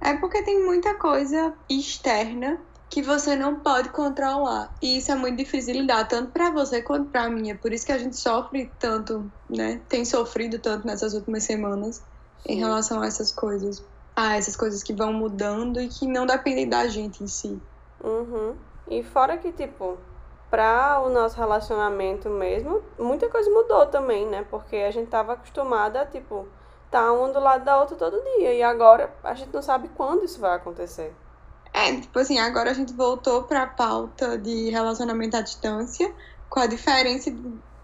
É 0.00 0.16
porque 0.16 0.44
tem 0.44 0.64
muita 0.64 0.94
coisa 0.94 1.52
externa 1.68 2.60
que 2.88 3.02
você 3.02 3.34
não 3.34 3.56
pode 3.56 3.88
controlar. 3.88 4.72
E 4.80 4.98
isso 4.98 5.10
é 5.10 5.16
muito 5.16 5.36
difícil 5.38 5.74
de 5.74 5.80
lidar, 5.80 6.06
tanto 6.06 6.30
para 6.30 6.50
você 6.50 6.80
quanto 6.80 7.10
para 7.10 7.28
mim. 7.28 7.50
É 7.50 7.54
por 7.54 7.72
isso 7.72 7.84
que 7.84 7.92
a 7.92 7.98
gente 7.98 8.16
sofre 8.16 8.70
tanto, 8.78 9.30
né? 9.48 9.80
Tem 9.88 10.04
sofrido 10.04 10.60
tanto 10.60 10.86
nessas 10.86 11.14
últimas 11.14 11.42
semanas 11.42 11.96
Sim. 11.96 12.52
em 12.52 12.58
relação 12.58 13.02
a 13.02 13.06
essas 13.06 13.32
coisas. 13.32 13.84
A 14.14 14.36
essas 14.36 14.56
coisas 14.56 14.84
que 14.84 14.92
vão 14.92 15.12
mudando 15.12 15.80
e 15.80 15.88
que 15.88 16.06
não 16.06 16.26
dependem 16.26 16.68
da 16.68 16.86
gente 16.86 17.24
em 17.24 17.26
si. 17.26 17.60
Uhum. 18.02 18.54
E 18.88 19.02
fora 19.02 19.36
que, 19.36 19.52
tipo, 19.52 19.98
para 20.50 21.00
o 21.00 21.08
nosso 21.08 21.36
relacionamento 21.36 22.28
mesmo, 22.28 22.82
muita 22.98 23.28
coisa 23.28 23.48
mudou 23.50 23.86
também, 23.86 24.26
né? 24.26 24.44
Porque 24.50 24.76
a 24.76 24.90
gente 24.90 25.08
tava 25.08 25.34
acostumada 25.34 26.02
a, 26.02 26.06
tipo, 26.06 26.46
tá 26.90 27.12
um 27.12 27.32
do 27.32 27.38
lado 27.38 27.64
da 27.64 27.78
outra 27.78 27.96
todo 27.96 28.20
dia. 28.38 28.52
E 28.52 28.62
agora 28.62 29.14
a 29.22 29.32
gente 29.34 29.54
não 29.54 29.62
sabe 29.62 29.88
quando 29.96 30.24
isso 30.24 30.40
vai 30.40 30.56
acontecer. 30.56 31.14
É, 31.72 31.94
tipo 32.00 32.18
assim, 32.18 32.38
agora 32.38 32.70
a 32.70 32.74
gente 32.74 32.92
voltou 32.92 33.44
pra 33.44 33.66
pauta 33.66 34.36
de 34.36 34.70
relacionamento 34.70 35.36
à 35.36 35.40
distância, 35.40 36.12
com 36.48 36.58
a 36.58 36.66
diferença 36.66 37.32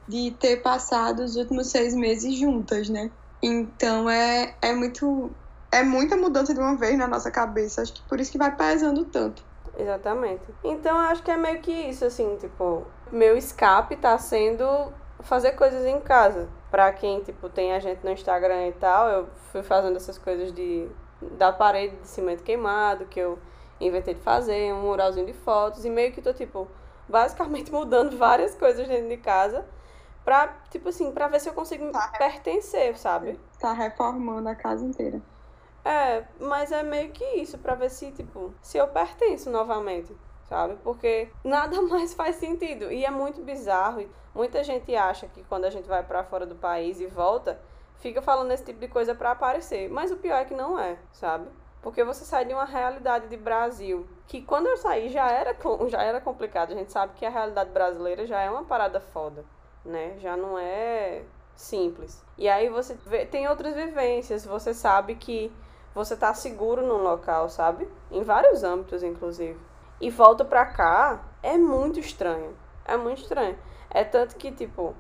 de 0.08 0.32
ter 0.32 0.56
passado 0.56 1.20
os 1.20 1.37
últimos 1.37 1.68
seis 1.68 1.94
meses 1.94 2.37
juntas, 2.37 2.88
né? 2.88 3.11
Então 3.40 4.11
é, 4.11 4.56
é 4.61 4.73
muito. 4.75 5.30
É 5.70 5.82
muita 5.82 6.16
mudança 6.16 6.54
de 6.54 6.61
uma 6.61 6.76
vez 6.76 6.96
na 6.96 7.06
nossa 7.06 7.30
cabeça. 7.30 7.82
Acho 7.82 7.92
que 7.92 8.02
por 8.02 8.18
isso 8.18 8.32
que 8.32 8.38
vai 8.38 8.54
pesando 8.54 9.04
tanto. 9.04 9.44
Exatamente. 9.76 10.42
Então 10.64 10.97
eu 10.97 11.09
acho 11.09 11.23
que 11.23 11.30
é 11.30 11.37
meio 11.37 11.61
que 11.61 11.73
isso, 11.73 12.04
assim, 12.04 12.37
tipo, 12.37 12.85
meu 13.12 13.37
escape 13.37 13.97
tá 13.97 14.16
sendo 14.18 14.92
fazer 15.21 15.52
coisas 15.52 15.85
em 15.85 16.00
casa. 16.00 16.49
Pra 16.71 16.92
quem, 16.92 17.21
tipo, 17.21 17.49
tem 17.49 17.73
a 17.73 17.78
gente 17.78 18.04
no 18.04 18.11
Instagram 18.11 18.68
e 18.68 18.73
tal, 18.73 19.09
eu 19.09 19.26
fui 19.52 19.62
fazendo 19.62 19.97
essas 19.97 20.18
coisas 20.18 20.52
de 20.52 20.88
da 21.38 21.50
parede 21.50 21.97
de 21.97 22.09
cimento 22.09 22.42
queimado, 22.42 23.06
que 23.06 23.18
eu 23.18 23.38
inventei 23.80 24.14
de 24.14 24.21
fazer, 24.21 24.73
um 24.75 24.83
muralzinho 24.83 25.26
de 25.26 25.33
fotos, 25.33 25.85
e 25.85 25.90
meio 25.90 26.12
que 26.12 26.21
tô, 26.21 26.33
tipo, 26.33 26.68
basicamente 27.09 27.73
mudando 27.73 28.16
várias 28.18 28.54
coisas 28.54 28.87
dentro 28.87 29.09
de 29.09 29.16
casa 29.16 29.64
pra, 30.25 30.49
tipo 30.71 30.88
assim, 30.88 31.11
pra 31.12 31.28
ver 31.28 31.40
se 31.40 31.49
eu 31.49 31.54
consigo 31.54 31.90
tá 31.90 32.12
pertencer, 32.18 32.97
sabe? 32.99 33.40
Tá 33.59 33.73
reformando 33.73 34.49
a 34.49 34.54
casa 34.54 34.85
inteira. 34.85 35.23
É, 35.87 36.25
mas 36.40 36.73
é 36.73 36.83
meio 36.83 37.12
que 37.12 37.25
isso, 37.37 37.59
pra 37.59 37.76
ver 37.76 37.90
se, 37.90 38.11
tipo, 38.11 38.52
se 38.61 38.76
eu 38.76 38.88
pertenço 38.88 39.49
novamente, 39.49 40.12
sabe? 40.49 40.76
Porque 40.83 41.28
nada 41.45 41.81
mais 41.81 42.12
faz 42.12 42.35
sentido. 42.37 42.90
E 42.90 43.05
é 43.05 43.11
muito 43.11 43.40
bizarro. 43.40 44.05
Muita 44.35 44.64
gente 44.64 44.97
acha 44.97 45.28
que 45.28 45.45
quando 45.45 45.64
a 45.64 45.71
gente 45.71 45.87
vai 45.87 46.02
para 46.02 46.25
fora 46.25 46.45
do 46.45 46.57
país 46.57 47.00
e 47.00 47.07
volta, 47.07 47.61
fica 47.99 48.21
falando 48.21 48.50
esse 48.50 48.64
tipo 48.64 48.81
de 48.81 48.88
coisa 48.88 49.14
para 49.14 49.31
aparecer. 49.31 49.88
Mas 49.88 50.11
o 50.11 50.16
pior 50.16 50.38
é 50.40 50.45
que 50.45 50.55
não 50.55 50.76
é, 50.76 50.99
sabe? 51.12 51.49
Porque 51.81 52.02
você 52.02 52.25
sai 52.25 52.45
de 52.45 52.52
uma 52.52 52.64
realidade 52.64 53.28
de 53.28 53.37
Brasil, 53.37 54.09
que 54.26 54.43
quando 54.43 54.66
eu 54.66 54.76
saí 54.76 55.09
já 55.09 55.31
era, 55.31 55.57
já 55.87 56.02
era 56.02 56.21
complicado. 56.21 56.73
A 56.73 56.75
gente 56.75 56.90
sabe 56.90 57.12
que 57.14 57.25
a 57.25 57.31
realidade 57.31 57.71
brasileira 57.71 58.26
já 58.26 58.40
é 58.40 58.50
uma 58.50 58.64
parada 58.64 58.99
foda, 58.99 59.45
né? 59.85 60.19
Já 60.19 60.37
não 60.37 60.59
é 60.59 61.23
simples. 61.55 62.25
E 62.37 62.49
aí 62.49 62.69
você 62.69 62.95
vê, 63.07 63.25
tem 63.25 63.47
outras 63.47 63.73
vivências, 63.76 64.45
você 64.45 64.75
sabe 64.75 65.14
que 65.14 65.52
você 65.96 66.14
tá 66.14 66.34
seguro 66.34 66.86
num 66.86 67.02
local, 67.02 67.48
sabe? 67.48 67.88
Em 68.10 68.22
vários 68.22 68.62
âmbitos, 68.62 69.02
inclusive. 69.02 69.58
E 69.98 70.10
volta 70.10 70.44
pra 70.44 70.66
cá, 70.66 71.24
é 71.42 71.56
muito 71.56 71.98
estranho. 71.98 72.54
É 72.84 72.98
muito 72.98 73.22
estranho. 73.22 73.58
É 73.88 74.04
tanto 74.04 74.36
que, 74.36 74.52
tipo, 74.52 74.94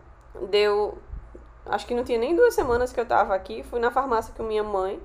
deu. 0.48 0.96
Acho 1.66 1.86
que 1.86 1.94
não 1.94 2.02
tinha 2.02 2.18
nem 2.18 2.34
duas 2.34 2.54
semanas 2.54 2.94
que 2.94 2.98
eu 2.98 3.04
tava 3.04 3.34
aqui. 3.34 3.62
Fui 3.62 3.78
na 3.78 3.90
farmácia 3.90 4.32
com 4.34 4.42
minha 4.42 4.64
mãe. 4.64 4.98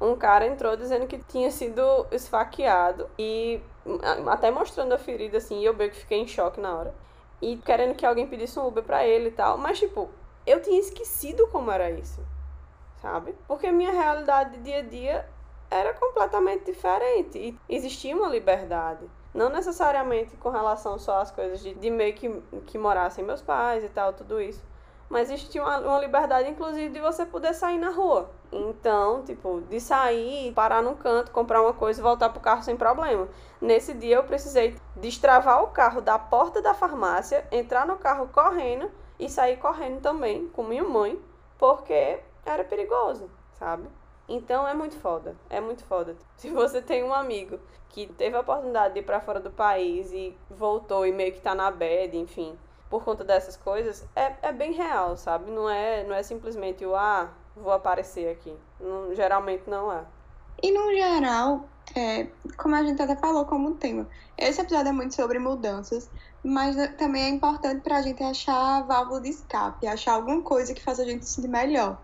Um 0.00 0.16
cara 0.16 0.48
entrou 0.48 0.76
dizendo 0.76 1.06
que 1.06 1.18
tinha 1.18 1.52
sido 1.52 1.82
esfaqueado. 2.10 3.08
E 3.16 3.62
até 4.26 4.50
mostrando 4.50 4.92
a 4.94 4.98
ferida, 4.98 5.38
assim. 5.38 5.60
E 5.60 5.64
eu 5.64 5.74
meio 5.74 5.92
que 5.92 5.98
fiquei 5.98 6.18
em 6.18 6.26
choque 6.26 6.60
na 6.60 6.76
hora. 6.76 6.94
E 7.40 7.56
querendo 7.58 7.94
que 7.94 8.04
alguém 8.04 8.26
pedisse 8.26 8.58
um 8.58 8.66
Uber 8.66 8.82
pra 8.82 9.06
ele 9.06 9.28
e 9.28 9.32
tal. 9.32 9.56
Mas, 9.56 9.78
tipo, 9.78 10.10
eu 10.44 10.60
tinha 10.60 10.80
esquecido 10.80 11.46
como 11.52 11.70
era 11.70 11.88
isso 11.88 12.20
sabe? 13.00 13.34
Porque 13.46 13.70
minha 13.70 13.92
realidade 13.92 14.56
de 14.56 14.62
dia 14.62 14.78
a 14.78 14.82
dia 14.82 15.28
era 15.70 15.94
completamente 15.94 16.64
diferente 16.64 17.38
e 17.38 17.58
existia 17.68 18.16
uma 18.16 18.28
liberdade. 18.28 19.08
Não 19.32 19.48
necessariamente 19.48 20.36
com 20.36 20.50
relação 20.50 20.98
só 20.98 21.20
às 21.20 21.30
coisas 21.30 21.60
de, 21.60 21.74
de 21.74 21.90
meio 21.90 22.14
que, 22.14 22.28
que 22.66 22.76
morassem 22.76 23.24
meus 23.24 23.40
pais 23.40 23.84
e 23.84 23.88
tal, 23.88 24.12
tudo 24.12 24.40
isso. 24.40 24.62
Mas 25.08 25.30
existia 25.30 25.62
uma, 25.62 25.78
uma 25.78 25.98
liberdade, 25.98 26.48
inclusive, 26.48 26.88
de 26.88 27.00
você 27.00 27.26
poder 27.26 27.52
sair 27.54 27.78
na 27.78 27.90
rua. 27.90 28.30
Então, 28.52 29.22
tipo, 29.24 29.60
de 29.68 29.80
sair, 29.80 30.52
parar 30.52 30.82
num 30.82 30.94
canto, 30.94 31.30
comprar 31.32 31.62
uma 31.62 31.72
coisa 31.72 32.00
e 32.00 32.02
voltar 32.02 32.30
pro 32.30 32.40
carro 32.40 32.62
sem 32.62 32.76
problema. 32.76 33.28
Nesse 33.60 33.92
dia 33.94 34.16
eu 34.16 34.24
precisei 34.24 34.76
destravar 34.96 35.62
o 35.64 35.68
carro 35.68 36.00
da 36.00 36.18
porta 36.18 36.60
da 36.62 36.74
farmácia, 36.74 37.46
entrar 37.50 37.86
no 37.86 37.96
carro 37.96 38.28
correndo 38.28 38.90
e 39.18 39.28
sair 39.28 39.56
correndo 39.58 40.00
também 40.00 40.48
com 40.48 40.62
minha 40.62 40.84
mãe, 40.84 41.20
porque 41.58 42.20
era 42.44 42.64
perigoso, 42.64 43.30
sabe? 43.58 43.88
Então 44.28 44.66
é 44.66 44.74
muito 44.74 44.96
foda, 44.96 45.36
é 45.48 45.60
muito 45.60 45.84
foda. 45.84 46.16
Se 46.36 46.50
você 46.50 46.80
tem 46.80 47.02
um 47.02 47.12
amigo 47.12 47.58
que 47.88 48.06
teve 48.06 48.36
a 48.36 48.40
oportunidade 48.40 48.94
de 48.94 49.00
ir 49.00 49.02
para 49.02 49.20
fora 49.20 49.40
do 49.40 49.50
país 49.50 50.12
e 50.12 50.36
voltou 50.48 51.06
e 51.06 51.12
meio 51.12 51.32
que 51.32 51.40
tá 51.40 51.54
na 51.54 51.70
bed, 51.70 52.16
enfim, 52.16 52.56
por 52.88 53.04
conta 53.04 53.24
dessas 53.24 53.56
coisas, 53.56 54.06
é, 54.14 54.34
é 54.42 54.52
bem 54.52 54.72
real, 54.72 55.16
sabe? 55.16 55.50
Não 55.50 55.68
é, 55.68 56.04
não 56.04 56.14
é 56.14 56.22
simplesmente 56.22 56.84
o 56.84 56.94
ah, 56.94 57.30
vou 57.56 57.72
aparecer 57.72 58.30
aqui. 58.30 58.56
Não, 58.80 59.14
geralmente 59.14 59.68
não 59.68 59.92
é. 59.92 60.04
E 60.62 60.70
no 60.72 60.92
geral, 60.92 61.64
é, 61.96 62.28
como 62.56 62.74
a 62.74 62.82
gente 62.82 63.00
até 63.00 63.16
falou 63.16 63.44
como 63.46 63.74
tema, 63.74 64.06
esse 64.36 64.60
episódio 64.60 64.88
é 64.88 64.92
muito 64.92 65.14
sobre 65.14 65.38
mudanças, 65.38 66.10
mas 66.42 66.76
também 66.96 67.24
é 67.24 67.28
importante 67.28 67.82
para 67.82 67.96
a 67.96 68.02
gente 68.02 68.22
achar 68.22 68.78
a 68.78 68.82
válvula 68.82 69.20
de 69.20 69.30
escape, 69.30 69.86
achar 69.86 70.14
alguma 70.14 70.42
coisa 70.42 70.74
que 70.74 70.82
faça 70.82 71.02
a 71.02 71.04
gente 71.04 71.24
se 71.24 71.34
sentir 71.34 71.48
melhor. 71.48 71.98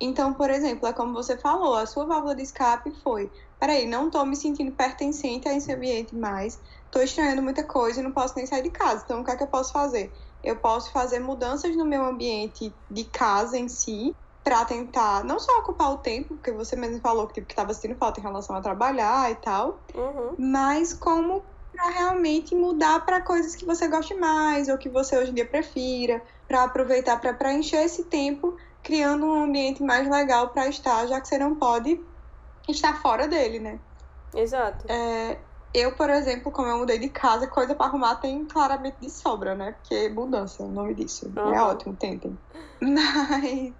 Então, 0.00 0.34
por 0.34 0.50
exemplo, 0.50 0.86
é 0.86 0.92
como 0.92 1.12
você 1.12 1.36
falou, 1.36 1.74
a 1.74 1.86
sua 1.86 2.04
válvula 2.04 2.34
de 2.34 2.42
escape 2.42 2.90
foi: 3.02 3.30
peraí, 3.58 3.86
não 3.86 4.10
tô 4.10 4.24
me 4.24 4.36
sentindo 4.36 4.72
pertencente 4.72 5.48
a 5.48 5.54
esse 5.54 5.72
ambiente 5.72 6.14
mais, 6.14 6.60
tô 6.90 7.00
estranhando 7.00 7.42
muita 7.42 7.64
coisa 7.64 8.00
e 8.00 8.02
não 8.02 8.12
posso 8.12 8.34
nem 8.36 8.46
sair 8.46 8.62
de 8.62 8.70
casa. 8.70 9.02
Então, 9.04 9.20
o 9.20 9.24
que 9.24 9.30
é 9.30 9.36
que 9.36 9.42
eu 9.42 9.48
posso 9.48 9.72
fazer? 9.72 10.12
Eu 10.44 10.56
posso 10.56 10.92
fazer 10.92 11.18
mudanças 11.18 11.74
no 11.76 11.84
meu 11.84 12.04
ambiente 12.04 12.74
de 12.90 13.04
casa 13.04 13.58
em 13.58 13.68
si, 13.68 14.14
para 14.46 14.64
tentar 14.64 15.24
não 15.24 15.40
só 15.40 15.58
ocupar 15.58 15.90
o 15.90 15.98
tempo, 15.98 16.34
porque 16.36 16.52
você 16.52 16.76
mesmo 16.76 17.00
falou 17.00 17.26
que 17.26 17.34
tipo, 17.34 17.50
estava 17.50 17.74
sentindo 17.74 17.96
falta 17.96 18.20
em 18.20 18.22
relação 18.22 18.54
a 18.54 18.60
trabalhar 18.60 19.28
e 19.32 19.34
tal, 19.34 19.80
uhum. 19.92 20.36
mas 20.38 20.94
como 20.94 21.42
para 21.72 21.90
realmente 21.90 22.54
mudar 22.54 23.04
para 23.04 23.20
coisas 23.20 23.56
que 23.56 23.66
você 23.66 23.88
goste 23.88 24.14
mais 24.14 24.68
ou 24.68 24.78
que 24.78 24.88
você 24.88 25.18
hoje 25.18 25.32
em 25.32 25.34
dia 25.34 25.46
prefira, 25.46 26.22
para 26.46 26.62
aproveitar 26.62 27.20
para 27.20 27.34
preencher 27.34 27.82
esse 27.82 28.04
tempo 28.04 28.56
criando 28.86 29.26
um 29.26 29.42
ambiente 29.42 29.82
mais 29.82 30.08
legal 30.08 30.50
para 30.50 30.68
estar, 30.68 31.06
já 31.08 31.20
que 31.20 31.26
você 31.26 31.36
não 31.36 31.56
pode 31.56 32.00
estar 32.68 32.94
fora 33.02 33.26
dele, 33.26 33.58
né? 33.58 33.80
Exato. 34.32 34.86
É, 34.88 35.40
eu, 35.74 35.96
por 35.96 36.08
exemplo, 36.08 36.52
como 36.52 36.68
eu 36.68 36.78
mudei 36.78 36.96
de 36.96 37.08
casa, 37.08 37.48
coisa 37.48 37.74
para 37.74 37.86
arrumar 37.86 38.14
tem 38.16 38.46
claramente 38.46 39.00
de 39.00 39.10
sobra, 39.10 39.56
né? 39.56 39.72
Porque 39.72 40.08
mudança 40.10 40.62
é 40.62 40.66
o 40.66 40.70
nome 40.70 40.94
disso. 40.94 41.26
Uhum. 41.26 41.52
É 41.52 41.60
ótimo, 41.60 41.96
tentem. 41.96 42.38
Mas, 42.80 43.74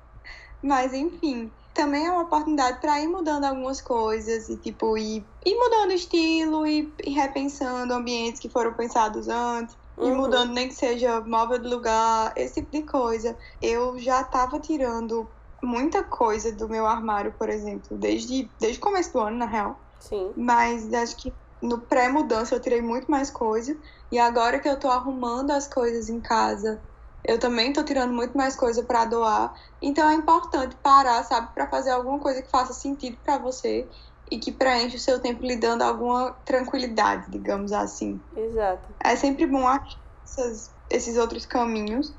mas, 0.63 0.95
enfim, 0.95 1.53
também 1.75 2.07
é 2.07 2.11
uma 2.11 2.23
oportunidade 2.23 2.81
para 2.81 2.99
ir 3.01 3.07
mudando 3.07 3.45
algumas 3.45 3.81
coisas 3.81 4.49
e, 4.49 4.57
tipo, 4.57 4.97
ir, 4.97 5.29
ir 5.45 5.55
mudando 5.55 5.93
estilo 5.93 6.67
e, 6.67 6.97
e 7.05 7.11
repensando 7.11 7.93
ambientes 7.93 8.41
que 8.41 8.49
foram 8.49 8.73
pensados 8.75 9.29
antes. 9.29 9.77
Uhum. 9.97 10.09
E 10.09 10.15
mudando, 10.15 10.53
nem 10.53 10.69
que 10.69 10.75
seja 10.75 11.21
móvel 11.23 11.59
de 11.59 11.69
lugar, 11.69 12.33
esse 12.37 12.61
tipo 12.63 12.71
de 12.73 12.83
coisa. 12.85 13.37
Eu 13.61 13.99
já 13.99 14.23
tava 14.25 14.61
tirando 14.61 15.31
muita 15.63 16.05
coisa 16.05 16.53
do 16.53 16.69
meu 16.69 16.87
armário, 16.87 17.33
por 17.33 17.49
exemplo, 17.49 17.97
desde, 17.97 18.51
desde 18.61 18.79
o 18.79 18.83
começo 18.83 19.13
do 19.13 19.21
ano, 19.21 19.39
na 19.39 19.47
real. 19.47 19.81
Sim. 19.99 20.35
Mas 20.37 20.93
acho 20.93 21.17
que 21.17 21.35
no 21.63 21.81
pré-mudança 21.87 22.55
eu 22.55 22.61
tirei 22.61 22.83
muito 22.83 23.11
mais 23.11 23.31
coisa. 23.31 23.77
E 24.11 24.19
agora 24.19 24.61
que 24.61 24.69
eu 24.69 24.79
tô 24.79 24.89
arrumando 24.89 25.51
as 25.51 25.67
coisas 25.67 26.09
em 26.09 26.21
casa, 26.21 26.83
eu 27.25 27.39
também 27.39 27.73
tô 27.73 27.83
tirando 27.83 28.13
muito 28.13 28.37
mais 28.37 28.55
coisa 28.55 28.85
para 28.85 29.05
doar. 29.07 29.53
Então 29.81 30.09
é 30.09 30.15
importante 30.15 30.77
parar, 30.77 31.25
sabe, 31.25 31.53
para 31.55 31.69
fazer 31.69 31.91
alguma 31.91 32.21
coisa 32.21 32.43
que 32.43 32.51
faça 32.51 32.73
sentido 32.73 33.19
para 33.23 33.39
você 33.39 33.89
e 34.31 34.39
que 34.39 34.53
preenche 34.53 34.97
o 34.97 35.01
seu 35.01 35.21
tempo 35.21 35.45
lhe 35.45 35.57
dando 35.57 35.83
alguma 35.83 36.33
tranquilidade, 36.45 37.31
digamos 37.31 37.73
assim. 37.73 38.23
Exato. 38.35 38.95
É 39.03 39.15
sempre 39.17 39.47
bom 39.47 39.67
achar 39.67 40.01
essas, 40.25 40.75
esses 40.91 41.17
outros 41.17 41.47
caminhos 41.47 42.15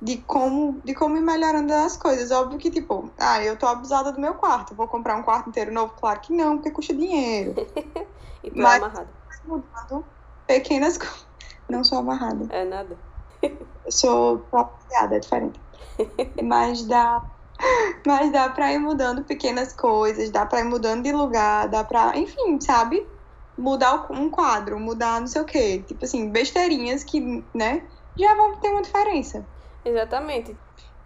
de 0.00 0.18
como, 0.18 0.82
de 0.84 0.94
como 0.94 1.16
ir 1.16 1.20
melhorando 1.20 1.72
as 1.72 1.96
coisas. 1.96 2.32
Óbvio 2.32 2.58
que, 2.58 2.70
tipo, 2.70 3.14
ah, 3.18 3.42
eu 3.42 3.56
tô 3.56 3.66
abusada 3.66 4.12
do 4.12 4.20
meu 4.20 4.34
quarto, 4.34 4.74
vou 4.74 4.88
comprar 4.88 5.16
um 5.16 5.22
quarto 5.22 5.48
inteiro 5.48 5.72
novo? 5.72 5.94
Claro 5.94 6.20
que 6.20 6.34
não, 6.34 6.56
porque 6.56 6.72
custa 6.72 6.92
dinheiro. 6.92 7.54
e 8.42 8.48
é 8.48 8.52
Mas, 8.54 8.82
é 8.82 8.84
amarrado. 8.84 9.14
mudando 9.44 10.12
pequenas 10.46 10.98
coisas. 10.98 11.30
Não 11.68 11.84
sou 11.84 11.98
amarrada. 11.98 12.46
É 12.50 12.64
nada. 12.64 12.98
Eu 13.40 13.90
sou 13.90 14.40
propriada, 14.40 15.16
é 15.16 15.20
diferente. 15.20 15.62
Mas 16.42 16.84
dá. 16.84 17.24
Mas 18.06 18.32
dá 18.32 18.48
pra 18.48 18.72
ir 18.72 18.78
mudando 18.78 19.24
pequenas 19.24 19.72
coisas, 19.72 20.30
dá 20.30 20.44
pra 20.46 20.60
ir 20.60 20.64
mudando 20.64 21.02
de 21.02 21.12
lugar, 21.12 21.68
dá 21.68 21.84
pra, 21.84 22.16
enfim, 22.16 22.60
sabe? 22.60 23.06
Mudar 23.56 24.06
um 24.10 24.30
quadro, 24.30 24.78
mudar 24.80 25.20
não 25.20 25.26
sei 25.26 25.42
o 25.42 25.46
quê. 25.46 25.84
Tipo 25.86 26.04
assim, 26.04 26.30
besteirinhas 26.30 27.04
que, 27.04 27.20
né, 27.54 27.86
já 28.16 28.34
vão 28.34 28.56
ter 28.60 28.68
uma 28.68 28.82
diferença. 28.82 29.46
Exatamente. 29.84 30.56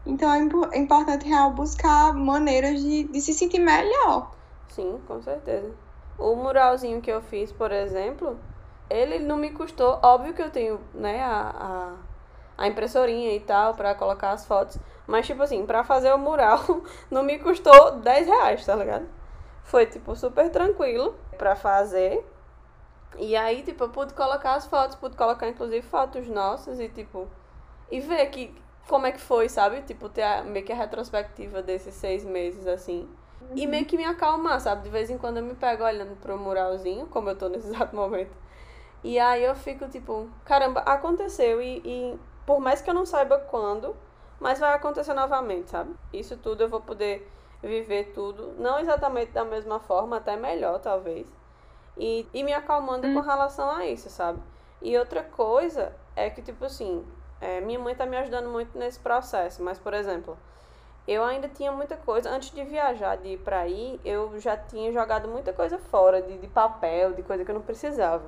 Então 0.04 0.32
é, 0.32 0.76
é 0.76 0.78
importante 0.78 1.26
real 1.26 1.52
buscar 1.52 2.14
maneiras 2.14 2.80
de, 2.80 3.04
de 3.04 3.20
se 3.20 3.34
sentir 3.34 3.58
melhor. 3.58 4.30
Sim, 4.68 5.00
com 5.06 5.20
certeza. 5.20 5.74
O 6.18 6.36
muralzinho 6.36 7.02
que 7.02 7.10
eu 7.10 7.20
fiz, 7.20 7.52
por 7.52 7.72
exemplo, 7.72 8.38
ele 8.88 9.18
não 9.18 9.36
me 9.36 9.50
custou. 9.50 9.98
Óbvio 10.02 10.32
que 10.32 10.42
eu 10.42 10.50
tenho, 10.50 10.80
né, 10.94 11.22
a, 11.22 11.96
a, 12.58 12.64
a 12.64 12.68
impressorinha 12.68 13.34
e 13.34 13.40
tal 13.40 13.74
para 13.74 13.94
colocar 13.94 14.30
as 14.30 14.46
fotos. 14.46 14.78
Mas, 15.06 15.26
tipo 15.26 15.42
assim, 15.42 15.64
pra 15.64 15.84
fazer 15.84 16.12
o 16.12 16.18
mural 16.18 16.60
não 17.10 17.22
me 17.22 17.38
custou 17.38 17.92
10 17.92 18.26
reais, 18.26 18.66
tá 18.66 18.74
ligado? 18.74 19.06
Foi, 19.64 19.86
tipo, 19.86 20.14
super 20.16 20.50
tranquilo 20.50 21.14
pra 21.38 21.54
fazer. 21.54 22.24
E 23.18 23.36
aí, 23.36 23.62
tipo, 23.62 23.84
eu 23.84 23.88
pude 23.88 24.14
colocar 24.14 24.54
as 24.54 24.66
fotos, 24.66 24.96
pude 24.96 25.16
colocar, 25.16 25.48
inclusive, 25.48 25.82
fotos 25.86 26.26
nossas 26.28 26.80
e, 26.80 26.88
tipo, 26.88 27.28
e 27.90 28.00
ver 28.00 28.26
que 28.26 28.54
como 28.88 29.06
é 29.06 29.12
que 29.12 29.20
foi, 29.20 29.48
sabe? 29.48 29.82
Tipo, 29.82 30.08
ter 30.08 30.22
a, 30.22 30.42
meio 30.42 30.64
que 30.64 30.72
a 30.72 30.76
retrospectiva 30.76 31.62
desses 31.62 31.94
seis 31.94 32.24
meses, 32.24 32.66
assim. 32.66 33.08
Uhum. 33.40 33.48
E 33.56 33.66
meio 33.66 33.84
que 33.84 33.96
me 33.96 34.04
acalmar, 34.04 34.60
sabe? 34.60 34.82
De 34.82 34.90
vez 34.90 35.10
em 35.10 35.18
quando 35.18 35.38
eu 35.38 35.42
me 35.42 35.54
pego 35.54 35.84
olhando 35.84 36.16
pro 36.16 36.38
muralzinho, 36.38 37.06
como 37.06 37.28
eu 37.28 37.36
tô 37.36 37.48
nesse 37.48 37.66
exato 37.68 37.94
momento. 37.94 38.34
E 39.02 39.18
aí 39.18 39.44
eu 39.44 39.54
fico 39.54 39.88
tipo, 39.88 40.28
caramba, 40.44 40.80
aconteceu. 40.80 41.60
E, 41.60 41.82
e 41.84 42.18
por 42.44 42.60
mais 42.60 42.80
que 42.80 42.90
eu 42.90 42.94
não 42.94 43.06
saiba 43.06 43.38
quando, 43.38 43.96
mas 44.40 44.58
vai 44.58 44.74
acontecer 44.74 45.14
novamente, 45.14 45.70
sabe? 45.70 45.94
Isso 46.12 46.36
tudo 46.36 46.62
eu 46.62 46.68
vou 46.68 46.80
poder 46.80 47.30
viver 47.62 48.12
tudo. 48.14 48.54
Não 48.58 48.78
exatamente 48.78 49.32
da 49.32 49.44
mesma 49.44 49.80
forma, 49.80 50.16
até 50.16 50.36
melhor, 50.36 50.78
talvez. 50.78 51.26
E, 51.96 52.26
e 52.32 52.42
me 52.42 52.52
acalmando 52.52 53.02
com 53.08 53.14
uhum. 53.14 53.20
relação 53.20 53.70
a 53.70 53.86
isso, 53.86 54.10
sabe? 54.10 54.38
E 54.82 54.96
outra 54.98 55.22
coisa 55.22 55.94
é 56.14 56.28
que, 56.28 56.42
tipo 56.42 56.64
assim, 56.64 57.04
é, 57.40 57.60
minha 57.60 57.78
mãe 57.78 57.94
tá 57.94 58.04
me 58.04 58.16
ajudando 58.16 58.48
muito 58.48 58.76
nesse 58.78 58.98
processo, 58.98 59.62
mas, 59.62 59.78
por 59.78 59.94
exemplo, 59.94 60.36
eu 61.08 61.24
ainda 61.24 61.48
tinha 61.48 61.72
muita 61.72 61.96
coisa. 61.96 62.30
Antes 62.30 62.50
de 62.50 62.62
viajar, 62.64 63.16
de 63.16 63.28
ir 63.28 63.38
pra 63.38 63.60
aí, 63.60 64.00
eu 64.04 64.38
já 64.38 64.56
tinha 64.56 64.92
jogado 64.92 65.28
muita 65.28 65.52
coisa 65.52 65.78
fora, 65.78 66.20
de, 66.20 66.36
de 66.38 66.46
papel, 66.48 67.12
de 67.12 67.22
coisa 67.22 67.44
que 67.44 67.50
eu 67.50 67.54
não 67.54 67.62
precisava. 67.62 68.24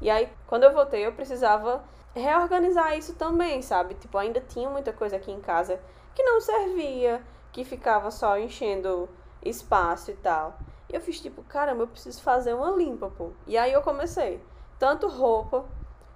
E 0.00 0.08
aí, 0.10 0.28
quando 0.46 0.64
eu 0.64 0.72
voltei, 0.72 1.06
eu 1.06 1.12
precisava 1.12 1.82
reorganizar 2.14 2.96
isso 2.96 3.14
também, 3.14 3.62
sabe? 3.62 3.94
Tipo, 3.94 4.18
ainda 4.18 4.40
tinha 4.40 4.68
muita 4.68 4.92
coisa 4.92 5.16
aqui 5.16 5.30
em 5.30 5.40
casa 5.40 5.80
que 6.14 6.22
não 6.22 6.40
servia, 6.40 7.22
que 7.52 7.64
ficava 7.64 8.10
só 8.10 8.38
enchendo 8.38 9.08
espaço 9.44 10.10
e 10.10 10.14
tal. 10.14 10.58
E 10.88 10.94
eu 10.94 11.00
fiz 11.00 11.20
tipo, 11.20 11.42
caramba, 11.44 11.82
eu 11.82 11.88
preciso 11.88 12.22
fazer 12.22 12.54
uma 12.54 12.70
limpa, 12.70 13.10
pô. 13.10 13.30
E 13.46 13.56
aí 13.56 13.72
eu 13.72 13.82
comecei. 13.82 14.42
Tanto 14.78 15.06
roupa 15.08 15.64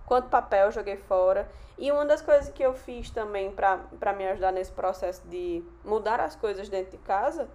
quanto 0.06 0.28
papel 0.28 0.66
eu 0.66 0.72
joguei 0.72 0.96
fora. 0.96 1.50
E 1.78 1.90
uma 1.90 2.04
das 2.04 2.22
coisas 2.22 2.50
que 2.52 2.62
eu 2.62 2.74
fiz 2.74 3.10
também 3.10 3.50
para 3.50 4.12
me 4.16 4.26
ajudar 4.28 4.52
nesse 4.52 4.72
processo 4.72 5.26
de 5.26 5.64
mudar 5.84 6.20
as 6.20 6.36
coisas 6.36 6.68
dentro 6.68 6.92
de 6.92 6.98
casa 6.98 7.48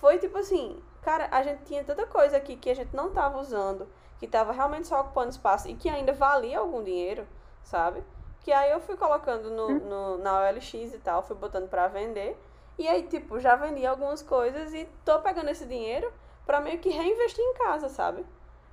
foi 0.00 0.18
tipo 0.18 0.38
assim, 0.38 0.80
cara, 1.02 1.28
a 1.30 1.42
gente 1.42 1.64
tinha 1.64 1.82
tanta 1.82 2.06
coisa 2.06 2.36
aqui 2.36 2.56
que 2.56 2.70
a 2.70 2.74
gente 2.74 2.94
não 2.94 3.10
tava 3.10 3.38
usando, 3.38 3.86
que 4.18 4.26
tava 4.26 4.52
realmente 4.52 4.86
só 4.86 5.00
ocupando 5.00 5.30
espaço 5.30 5.68
e 5.68 5.74
que 5.74 5.88
ainda 5.88 6.12
valia 6.12 6.58
algum 6.58 6.82
dinheiro, 6.82 7.26
sabe? 7.62 8.02
Que 8.40 8.52
aí 8.52 8.70
eu 8.70 8.80
fui 8.80 8.96
colocando 8.96 9.50
no, 9.50 9.68
hum. 9.68 9.78
no, 9.80 10.18
na 10.18 10.40
OLX 10.40 10.74
e 10.74 11.00
tal, 11.02 11.22
fui 11.22 11.36
botando 11.36 11.68
para 11.68 11.88
vender. 11.88 12.40
E 12.78 12.86
aí, 12.86 13.02
tipo, 13.04 13.40
já 13.40 13.56
vendi 13.56 13.86
algumas 13.86 14.22
coisas 14.22 14.72
e 14.74 14.86
tô 15.04 15.18
pegando 15.20 15.48
esse 15.48 15.64
dinheiro 15.64 16.12
para 16.44 16.60
meio 16.60 16.78
que 16.78 16.90
reinvestir 16.90 17.42
em 17.42 17.54
casa, 17.54 17.88
sabe? 17.88 18.24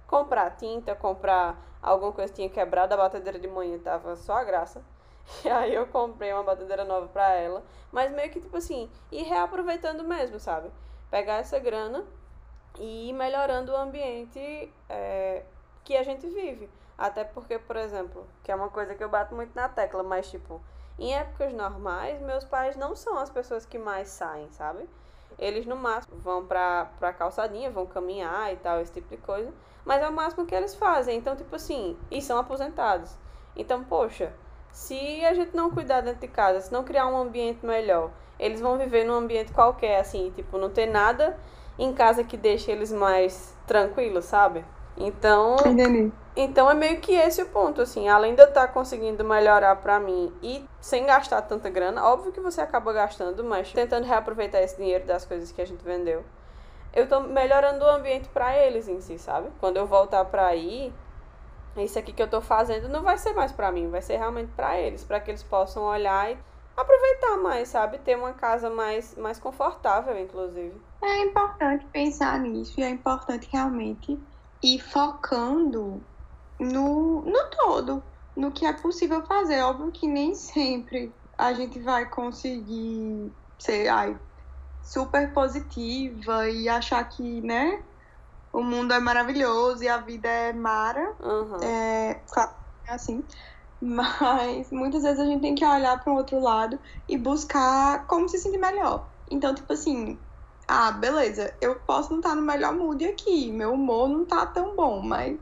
Comprar 0.08 0.52
tinta, 0.58 0.94
comprar 0.94 1.58
alguma 1.82 2.12
coisa 2.12 2.34
tinha 2.34 2.50
quebrado, 2.50 2.94
a 2.94 2.98
batedeira 2.98 3.40
de 3.40 3.48
manhã 3.48 3.80
tava 3.80 4.16
só 4.16 4.34
a 4.34 4.44
graça. 4.44 4.84
E 5.46 5.50
aí 5.50 5.74
eu 5.74 5.88
comprei 5.88 6.34
uma 6.34 6.44
batedeira 6.44 6.84
nova 6.84 7.08
pra 7.08 7.30
ela. 7.34 7.64
Mas 7.94 8.12
meio 8.12 8.30
que, 8.30 8.42
tipo 8.42 8.58
assim, 8.58 8.92
ir 9.10 9.24
reaproveitando 9.24 10.04
mesmo, 10.04 10.38
sabe? 10.38 10.70
Pegar 11.10 11.36
essa 11.36 11.58
grana 11.60 12.04
e 12.80 13.14
melhorando 13.14 13.72
o 13.72 13.76
ambiente 13.76 14.72
é, 14.90 15.44
que 15.84 15.96
a 15.96 16.04
gente 16.04 16.28
vive. 16.28 16.70
Até 16.98 17.24
porque, 17.24 17.58
por 17.60 17.76
exemplo, 17.76 18.26
que 18.44 18.52
é 18.52 18.56
uma 18.56 18.70
coisa 18.70 18.96
que 18.96 19.04
eu 19.04 19.10
bato 19.10 19.36
muito 19.36 19.54
na 19.56 19.68
tecla, 19.68 20.04
mas 20.04 20.30
tipo, 20.30 20.62
em 20.98 21.14
épocas 21.14 21.54
normais, 21.54 22.22
meus 22.22 22.44
pais 22.44 22.76
não 22.76 22.96
são 22.96 23.18
as 23.18 23.30
pessoas 23.30 23.66
que 23.66 23.78
mais 23.78 24.10
saem, 24.10 24.50
sabe? 24.52 24.88
Eles 25.40 25.66
no 25.66 25.76
máximo 25.76 26.18
vão 26.20 26.46
pra, 26.46 26.90
pra 27.00 27.12
calçadinha, 27.12 27.72
vão 27.72 27.86
caminhar 27.86 28.54
e 28.54 28.58
tal, 28.58 28.80
esse 28.80 28.92
tipo 28.92 29.10
de 29.10 29.18
coisa. 29.18 29.52
Mas 29.84 30.02
é 30.02 30.08
o 30.08 30.14
máximo 30.14 30.46
que 30.46 30.54
eles 30.54 30.76
fazem. 30.76 31.18
Então, 31.18 31.36
tipo 31.36 31.56
assim, 31.56 31.98
e 32.12 32.22
são 32.22 32.38
aposentados. 32.38 33.18
Então, 33.56 33.84
poxa, 33.84 34.32
se 34.72 35.26
a 35.26 35.34
gente 35.34 35.56
não 35.56 35.72
cuidar 35.72 36.02
dentro 36.02 36.22
de 36.22 36.28
casa, 36.28 36.62
se 36.62 36.72
não 36.72 36.84
criar 36.84 37.08
um 37.08 37.18
ambiente 37.18 37.66
melhor, 37.66 38.12
eles 38.40 38.62
vão 38.62 38.78
viver 38.78 39.04
num 39.04 39.16
ambiente 39.16 39.52
qualquer, 39.52 40.00
assim, 40.00 40.32
tipo, 40.36 40.58
não 40.58 40.70
ter 40.70 40.86
nada 40.86 41.38
em 41.78 41.94
casa 41.94 42.24
que 42.24 42.38
deixe 42.38 42.72
eles 42.72 42.92
mais 42.92 43.56
tranquilos, 43.66 44.26
sabe? 44.26 44.64
Então, 44.96 45.56
Entendi. 45.66 46.12
então 46.36 46.70
é 46.70 46.74
meio 46.74 47.00
que 47.00 47.14
esse 47.14 47.42
o 47.42 47.48
ponto, 47.48 47.82
assim, 47.82 48.08
além 48.08 48.36
de 48.36 48.42
eu 48.42 48.48
estar 48.48 48.68
tá 48.68 48.74
conseguindo 48.74 49.24
melhorar 49.24 49.76
para 49.78 50.00
mim 50.00 50.32
e 50.42 50.64
sem 50.80 51.06
gastar 51.06 51.42
tanta 51.42 51.70
grana, 51.70 52.04
óbvio 52.06 52.32
que 52.32 52.40
você 52.40 52.62
acaba 52.62 52.94
gastando, 52.94 53.44
mas 53.44 53.72
tentando 53.72 54.06
reaproveitar 54.06 54.62
esse 54.62 54.78
dinheiro 54.78 55.06
das 55.06 55.26
coisas 55.26 55.52
que 55.52 55.62
a 55.62 55.66
gente 55.66 55.84
vendeu 55.84 56.24
eu 56.94 57.08
tô 57.08 57.20
melhorando 57.22 57.84
o 57.84 57.90
ambiente 57.90 58.30
para 58.30 58.56
eles 58.56 58.88
em 58.88 59.02
si, 59.02 59.18
sabe? 59.18 59.50
Quando 59.60 59.78
eu 59.78 59.86
voltar 59.88 60.24
para 60.26 60.46
aí, 60.46 60.94
isso 61.76 61.98
aqui 61.98 62.14
que 62.14 62.22
eu 62.22 62.30
tô 62.30 62.40
fazendo 62.40 62.88
não 62.88 63.02
vai 63.02 63.18
ser 63.18 63.34
mais 63.34 63.52
para 63.52 63.72
mim, 63.72 63.90
vai 63.90 64.02
ser 64.02 64.18
realmente 64.18 64.52
para 64.56 64.80
eles, 64.80 65.04
para 65.04 65.20
que 65.20 65.32
eles 65.32 65.42
possam 65.42 65.84
olhar 65.84 66.32
e 66.32 66.38
aproveitar 66.78 67.38
mais, 67.38 67.70
sabe? 67.70 67.98
Ter 67.98 68.16
uma 68.16 68.34
casa 68.34 68.70
mais, 68.70 69.16
mais 69.16 69.40
confortável, 69.40 70.18
inclusive. 70.20 70.80
É 71.04 71.20
importante 71.26 71.86
pensar 71.88 72.40
nisso 72.40 72.80
e 72.80 72.84
é 72.84 72.90
importante 72.90 73.50
realmente 73.52 74.18
ir 74.64 74.80
focando 74.80 76.02
no, 76.58 77.22
no 77.24 77.50
todo, 77.52 78.02
no 78.36 78.52
que 78.52 78.66
é 78.66 78.72
possível 78.72 79.26
fazer. 79.26 79.62
Óbvio 79.62 79.92
que 79.92 80.08
nem 80.08 80.34
sempre 80.34 81.14
a 81.38 81.54
gente 81.54 81.80
vai 81.82 82.10
conseguir 82.10 83.36
ser, 83.60 83.90
ai, 83.90 84.18
super 84.82 85.34
positiva 85.34 86.50
e 86.50 86.70
achar 86.70 87.04
que, 87.04 87.42
né, 87.42 87.84
o 88.54 88.62
mundo 88.62 88.94
é 88.94 89.00
maravilhoso 89.00 89.84
e 89.84 89.90
a 89.90 89.98
vida 89.98 90.30
é 90.30 90.54
mara. 90.54 91.16
Uhum. 91.20 91.64
É, 91.64 92.24
claro, 92.32 92.52
é 92.88 92.94
assim. 92.94 93.26
Mas 93.82 94.72
muitas 94.72 95.04
vezes 95.04 95.20
a 95.20 95.26
gente 95.26 95.42
tem 95.42 95.56
que 95.56 95.66
olhar 95.66 96.02
para 96.02 96.14
o 96.14 96.16
outro 96.16 96.40
lado 96.40 96.80
e 97.10 97.18
buscar 97.18 98.08
como 98.08 98.30
se 98.30 98.38
sentir 98.38 98.58
melhor. 98.58 99.12
Então, 99.30 99.54
tipo 99.54 99.74
assim, 99.74 100.18
ah, 100.68 100.92
beleza, 100.92 101.56
eu 101.62 101.76
posso 101.82 102.12
não 102.12 102.20
estar 102.20 102.36
no 102.36 102.42
melhor 102.42 102.74
mood 102.74 103.04
aqui, 103.06 103.52
meu 103.52 103.74
humor 103.74 104.10
não 104.10 104.26
tá 104.26 104.46
tão 104.46 104.76
bom, 104.76 105.02
mas 105.02 105.40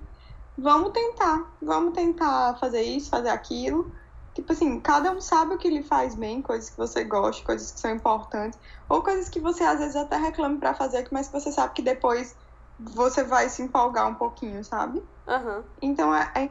vamos 0.57 0.91
tentar, 0.91 1.55
vamos 1.61 1.93
tentar 1.93 2.57
fazer 2.59 2.81
isso, 2.81 3.09
fazer 3.09 3.29
aquilo 3.29 3.91
Tipo 4.33 4.53
assim, 4.53 4.79
cada 4.79 5.11
um 5.11 5.19
sabe 5.19 5.55
o 5.55 5.57
que 5.57 5.69
lhe 5.69 5.83
faz 5.83 6.15
bem, 6.15 6.41
coisas 6.41 6.69
que 6.69 6.77
você 6.77 7.03
gosta, 7.03 7.43
coisas 7.43 7.71
que 7.71 7.79
são 7.79 7.91
importantes, 7.91 8.57
ou 8.87 9.03
coisas 9.03 9.27
que 9.27 9.41
você 9.41 9.63
às 9.63 9.79
vezes 9.79 9.95
até 9.95 10.15
reclama 10.15 10.57
para 10.57 10.73
fazer, 10.73 11.05
mas 11.11 11.27
que 11.27 11.33
você 11.33 11.51
sabe 11.51 11.73
que 11.73 11.81
depois 11.81 12.37
você 12.79 13.23
vai 13.23 13.49
se 13.49 13.61
empolgar 13.61 14.07
um 14.07 14.15
pouquinho, 14.15 14.63
sabe? 14.63 14.99
Uhum. 15.27 15.63
Então 15.81 16.15
é, 16.15 16.31
é 16.35 16.49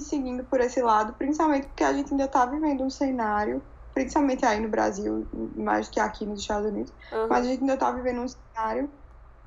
seguindo 0.00 0.44
por 0.44 0.60
esse 0.60 0.80
lado, 0.80 1.14
principalmente 1.14 1.66
porque 1.66 1.82
a 1.82 1.92
gente 1.92 2.12
ainda 2.12 2.28
tá 2.28 2.46
vivendo 2.46 2.84
um 2.84 2.90
cenário, 2.90 3.60
principalmente 3.96 4.44
aí 4.44 4.60
no 4.60 4.68
Brasil, 4.68 5.26
mais 5.56 5.88
que 5.88 5.98
aqui 5.98 6.26
nos 6.26 6.40
Estados 6.42 6.66
Unidos, 6.68 6.92
Uhum. 7.10 7.28
mas 7.30 7.46
a 7.46 7.48
gente 7.48 7.60
ainda 7.62 7.78
tá 7.78 7.90
vivendo 7.90 8.20
um 8.20 8.28
cenário 8.28 8.90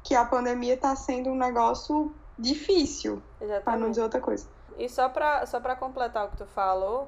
que 0.04 0.16
a 0.16 0.26
pandemia 0.26 0.76
tá 0.76 0.96
sendo 0.96 1.30
um 1.30 1.36
negócio 1.36 2.12
difícil, 2.36 3.22
para 3.64 3.78
não 3.78 3.92
dizer 3.92 4.02
outra 4.02 4.20
coisa. 4.20 4.48
E 4.76 4.90
só 4.90 5.08
pra, 5.08 5.46
só 5.46 5.60
pra 5.60 5.76
completar 5.76 6.26
o 6.26 6.30
que 6.32 6.38
tu 6.38 6.48
falou, 6.48 7.08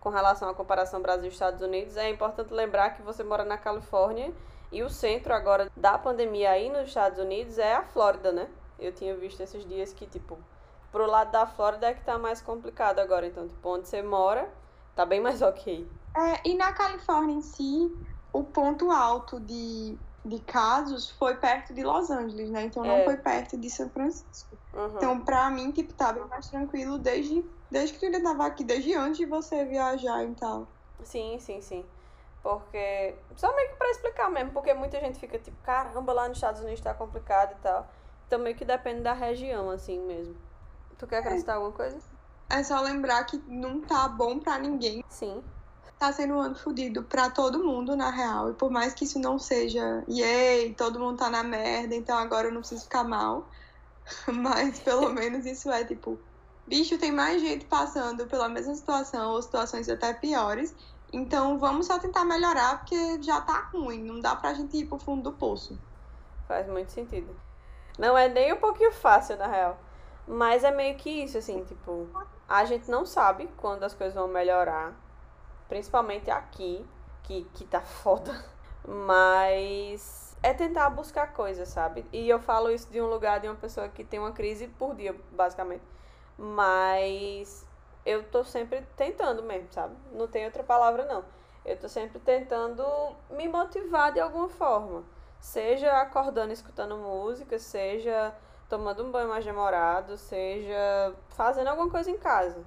com 0.00 0.10
relação 0.10 0.50
à 0.50 0.54
comparação 0.54 1.00
Brasil 1.00 1.30
e 1.30 1.32
Estados 1.32 1.62
Unidos, 1.62 1.96
é 1.96 2.10
importante 2.10 2.52
lembrar 2.52 2.90
que 2.90 3.00
você 3.00 3.24
mora 3.24 3.42
na 3.42 3.56
Califórnia 3.56 4.30
e 4.70 4.82
o 4.82 4.90
centro 4.90 5.32
agora 5.32 5.70
da 5.74 5.96
pandemia 5.96 6.50
aí 6.50 6.68
nos 6.68 6.88
Estados 6.88 7.18
Unidos 7.18 7.56
é 7.56 7.74
a 7.74 7.82
Flórida, 7.84 8.32
né? 8.32 8.48
Eu 8.78 8.92
tinha 8.92 9.16
visto 9.16 9.40
esses 9.40 9.64
dias 9.66 9.94
que, 9.94 10.04
tipo, 10.06 10.36
pro 10.90 11.06
lado 11.06 11.30
da 11.30 11.46
Flórida 11.46 11.86
é 11.86 11.94
que 11.94 12.04
tá 12.04 12.18
mais 12.18 12.42
complicado 12.42 12.98
agora. 12.98 13.26
Então, 13.26 13.48
tipo, 13.48 13.66
onde 13.66 13.88
você 13.88 14.02
mora, 14.02 14.46
tá 14.94 15.06
bem 15.06 15.22
mais 15.22 15.40
ok. 15.40 15.88
É, 16.16 16.48
e 16.48 16.54
na 16.54 16.72
Califórnia 16.72 17.34
em 17.34 17.40
si, 17.42 17.90
o 18.32 18.44
ponto 18.44 18.90
alto 18.90 19.40
de, 19.40 19.98
de 20.24 20.40
casos 20.40 21.10
foi 21.10 21.36
perto 21.36 21.72
de 21.72 21.82
Los 21.82 22.10
Angeles, 22.10 22.50
né? 22.50 22.64
Então 22.64 22.84
não 22.84 22.96
É. 22.96 23.04
foi 23.04 23.16
perto 23.16 23.56
de 23.58 23.70
São 23.70 23.88
Francisco. 23.90 24.58
Uhum. 24.74 24.96
Então, 24.96 25.20
pra 25.20 25.50
mim, 25.50 25.70
tipo, 25.70 25.94
tá 25.94 26.12
bem 26.12 26.26
mais 26.26 26.48
tranquilo 26.48 26.98
desde, 26.98 27.44
desde 27.70 27.94
que 27.94 28.00
tu 28.00 28.06
ainda 28.06 28.22
tava 28.22 28.46
aqui, 28.46 28.64
desde 28.64 28.94
antes 28.94 29.18
de 29.18 29.26
você 29.26 29.64
viajar 29.64 30.24
e 30.24 30.34
tal. 30.34 30.68
Sim, 31.02 31.38
sim, 31.38 31.60
sim. 31.60 31.84
Porque. 32.42 33.14
Só 33.36 33.54
meio 33.54 33.70
que 33.70 33.76
pra 33.76 33.90
explicar 33.90 34.30
mesmo, 34.30 34.52
porque 34.52 34.74
muita 34.74 35.00
gente 35.00 35.18
fica 35.18 35.38
tipo, 35.38 35.56
caramba, 35.62 36.12
lá 36.12 36.28
nos 36.28 36.38
Estados 36.38 36.60
Unidos 36.60 36.80
tá 36.80 36.92
complicado 36.92 37.52
e 37.52 37.62
tal. 37.62 37.88
Então 38.26 38.38
meio 38.38 38.56
que 38.56 38.64
depende 38.64 39.02
da 39.02 39.12
região, 39.12 39.70
assim 39.70 40.00
mesmo. 40.00 40.34
Tu 40.98 41.06
quer 41.06 41.18
acrescentar 41.18 41.56
alguma 41.56 41.72
coisa? 41.72 41.98
É 42.50 42.62
só 42.62 42.80
lembrar 42.80 43.24
que 43.24 43.36
não 43.46 43.80
tá 43.80 44.08
bom 44.08 44.38
pra 44.38 44.58
ninguém. 44.58 45.02
Sim. 45.08 45.42
Tá 46.02 46.12
sendo 46.12 46.34
um 46.34 46.40
ano 46.40 46.56
fodido 46.56 47.04
pra 47.04 47.30
todo 47.30 47.62
mundo, 47.62 47.94
na 47.94 48.10
real. 48.10 48.50
E 48.50 48.54
por 48.54 48.72
mais 48.72 48.92
que 48.92 49.04
isso 49.04 49.20
não 49.20 49.38
seja, 49.38 50.02
yay, 50.08 50.74
todo 50.74 50.98
mundo 50.98 51.18
tá 51.18 51.30
na 51.30 51.44
merda, 51.44 51.94
então 51.94 52.18
agora 52.18 52.48
eu 52.48 52.52
não 52.52 52.58
preciso 52.58 52.82
ficar 52.82 53.04
mal. 53.04 53.46
Mas 54.26 54.80
pelo 54.80 55.10
menos 55.14 55.46
isso 55.46 55.70
é 55.70 55.84
tipo, 55.84 56.18
bicho, 56.66 56.98
tem 56.98 57.12
mais 57.12 57.40
gente 57.40 57.66
passando 57.66 58.26
pela 58.26 58.48
mesma 58.48 58.74
situação, 58.74 59.30
ou 59.30 59.40
situações 59.40 59.88
até 59.88 60.12
piores. 60.12 60.74
Então 61.12 61.56
vamos 61.56 61.86
só 61.86 62.00
tentar 62.00 62.24
melhorar, 62.24 62.80
porque 62.80 63.22
já 63.22 63.40
tá 63.40 63.70
ruim. 63.72 64.02
Não 64.02 64.18
dá 64.18 64.34
pra 64.34 64.54
gente 64.54 64.76
ir 64.78 64.86
pro 64.86 64.98
fundo 64.98 65.30
do 65.30 65.32
poço. 65.32 65.78
Faz 66.48 66.66
muito 66.66 66.90
sentido. 66.90 67.32
Não 67.96 68.18
é 68.18 68.28
nem 68.28 68.52
um 68.52 68.58
pouquinho 68.58 68.90
fácil, 68.90 69.36
na 69.36 69.46
real. 69.46 69.78
Mas 70.26 70.64
é 70.64 70.72
meio 70.72 70.96
que 70.96 71.22
isso, 71.22 71.38
assim, 71.38 71.62
tipo, 71.62 72.08
a 72.48 72.64
gente 72.64 72.90
não 72.90 73.06
sabe 73.06 73.48
quando 73.56 73.84
as 73.84 73.94
coisas 73.94 74.16
vão 74.16 74.26
melhorar. 74.26 75.00
Principalmente 75.72 76.30
aqui, 76.30 76.86
que, 77.22 77.44
que 77.54 77.64
tá 77.64 77.80
foda. 77.80 78.30
Mas 78.86 80.36
é 80.42 80.52
tentar 80.52 80.90
buscar 80.90 81.32
coisas, 81.32 81.66
sabe? 81.66 82.04
E 82.12 82.28
eu 82.28 82.38
falo 82.38 82.70
isso 82.70 82.92
de 82.92 83.00
um 83.00 83.06
lugar 83.06 83.40
de 83.40 83.48
uma 83.48 83.54
pessoa 83.56 83.88
que 83.88 84.04
tem 84.04 84.20
uma 84.20 84.32
crise 84.32 84.68
por 84.68 84.94
dia, 84.94 85.18
basicamente. 85.30 85.82
Mas 86.36 87.66
eu 88.04 88.22
tô 88.24 88.44
sempre 88.44 88.86
tentando 88.98 89.42
mesmo, 89.42 89.72
sabe? 89.72 89.96
Não 90.12 90.28
tem 90.28 90.44
outra 90.44 90.62
palavra, 90.62 91.06
não. 91.06 91.24
Eu 91.64 91.78
tô 91.78 91.88
sempre 91.88 92.18
tentando 92.18 92.84
me 93.30 93.48
motivar 93.48 94.12
de 94.12 94.20
alguma 94.20 94.50
forma. 94.50 95.02
Seja 95.40 96.02
acordando 96.02 96.52
escutando 96.52 96.98
música, 96.98 97.58
seja 97.58 98.34
tomando 98.68 99.02
um 99.04 99.10
banho 99.10 99.30
mais 99.30 99.42
demorado, 99.42 100.18
seja 100.18 101.14
fazendo 101.30 101.68
alguma 101.68 101.88
coisa 101.88 102.10
em 102.10 102.18
casa. 102.18 102.62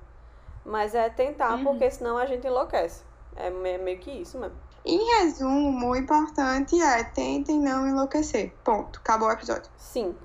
Mas 0.66 0.96
é 0.96 1.10
tentar, 1.10 1.54
Uhum. 1.54 1.64
porque 1.64 1.90
senão 1.92 2.18
a 2.18 2.26
gente 2.26 2.46
enlouquece. 2.48 3.04
É 3.36 3.50
me- 3.50 3.78
meio 3.78 4.00
que 4.00 4.10
isso 4.12 4.40
mesmo. 4.40 4.58
Em 4.84 4.98
resumo, 5.20 5.90
o 5.92 5.96
importante 5.96 6.80
é 6.82 7.04
tentem 7.04 7.60
não 7.60 7.88
enlouquecer. 7.88 8.54
Ponto. 8.64 9.00
Acabou 9.00 9.28
o 9.28 9.32
episódio. 9.32 9.70
Sim. 9.78 10.16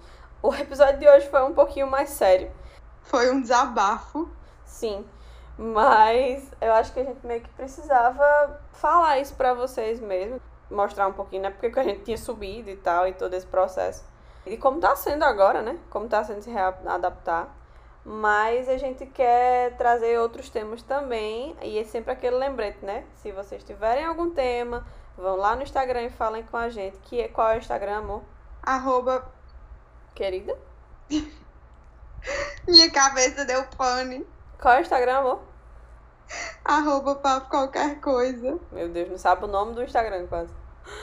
O 0.43 0.55
episódio 0.55 0.99
de 0.99 1.09
hoje 1.09 1.29
foi 1.29 1.43
um 1.45 1.53
pouquinho 1.55 1.87
mais 1.91 2.11
sério. 2.11 2.51
Foi 3.03 3.31
um 3.31 3.41
desabafo. 3.43 4.29
Sim. 4.65 5.05
Mas 5.59 6.51
eu 6.61 6.73
acho 6.73 6.93
que 6.93 7.01
a 7.01 7.05
gente 7.05 7.27
meio 7.27 7.41
que 7.43 7.51
precisava 7.51 8.61
falar 8.73 9.19
isso 9.19 9.35
pra 9.35 9.53
vocês 9.53 10.01
mesmo. 10.01 10.41
Mostrar 10.71 11.07
um 11.09 11.13
pouquinho, 11.13 11.43
né? 11.43 11.51
Porque 11.51 11.79
a 11.79 11.83
gente 11.83 12.03
tinha 12.03 12.17
subido 12.17 12.71
e 12.71 12.77
tal, 12.77 13.07
e 13.07 13.13
todo 13.13 13.35
esse 13.35 13.47
processo. 13.47 14.05
E 14.47 14.57
como 14.57 14.81
tá 14.81 14.95
sendo 14.97 15.25
agora, 15.25 15.61
né? 15.61 15.79
Como 15.91 16.09
tá 16.09 16.23
sendo 16.25 16.41
se 16.43 16.51
readaptar. 16.51 17.49
Mas 18.05 18.69
a 18.69 18.79
gente 18.79 19.05
quer 19.07 19.77
trazer 19.77 20.19
outros 20.19 20.49
temas 20.49 20.83
também. 20.83 21.57
E 21.63 21.79
é 21.79 21.85
sempre 21.85 22.13
aquele 22.13 22.37
lembrete, 22.37 22.85
né? 22.85 23.05
Se 23.17 23.31
vocês 23.33 23.63
tiverem 23.63 24.05
algum 24.05 24.31
tema, 24.31 24.87
vão 25.17 25.37
lá 25.37 25.55
no 25.55 25.63
Instagram 25.63 26.03
e 26.03 26.11
falem 26.11 26.43
com 26.45 26.57
a 26.57 26.69
gente. 26.69 26.99
Que 27.01 27.21
é, 27.21 27.29
qual 27.29 27.51
é 27.51 27.57
o 27.57 27.59
Instagram, 27.59 27.99
amor? 27.99 28.23
Arroba 28.63 29.31
Querida? 30.15 30.57
minha 32.67 32.91
cabeça 32.91 33.45
deu 33.45 33.65
pane. 33.77 34.27
Qual 34.61 34.75
é 34.75 34.79
o 34.79 34.83
Instagram, 34.83 35.19
amor? 35.19 35.41
Arroba 36.65 37.17
papo 37.17 37.51
qualquer 37.51 38.01
coisa. 38.01 38.59
Meu 38.73 38.89
Deus, 38.89 39.11
não 39.11 39.19
sabe 39.19 39.45
o 39.45 39.49
nome 39.49 39.75
do 39.75 39.83
Instagram 39.83 40.27
quase. 40.27 40.53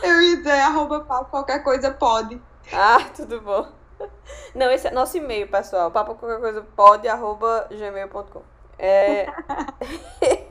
Eu 0.01 0.21
ia 0.21 0.37
dizer 0.37 0.51
arroba 0.51 1.01
papo 1.01 1.29
qualquer 1.29 1.63
coisa 1.63 1.91
pode. 1.91 2.41
Ah, 2.73 2.99
tudo 3.15 3.41
bom. 3.41 3.76
Não, 4.53 4.71
esse 4.71 4.87
é 4.87 4.91
nosso 4.91 5.17
e-mail, 5.17 5.47
pessoal. 5.47 5.91
Papo 5.91 6.15
qualquer 6.15 6.39
coisa 6.39 6.61
pode, 6.75 7.07
arroba 7.07 7.67
gmail.com. 7.69 8.41
É... 8.77 9.27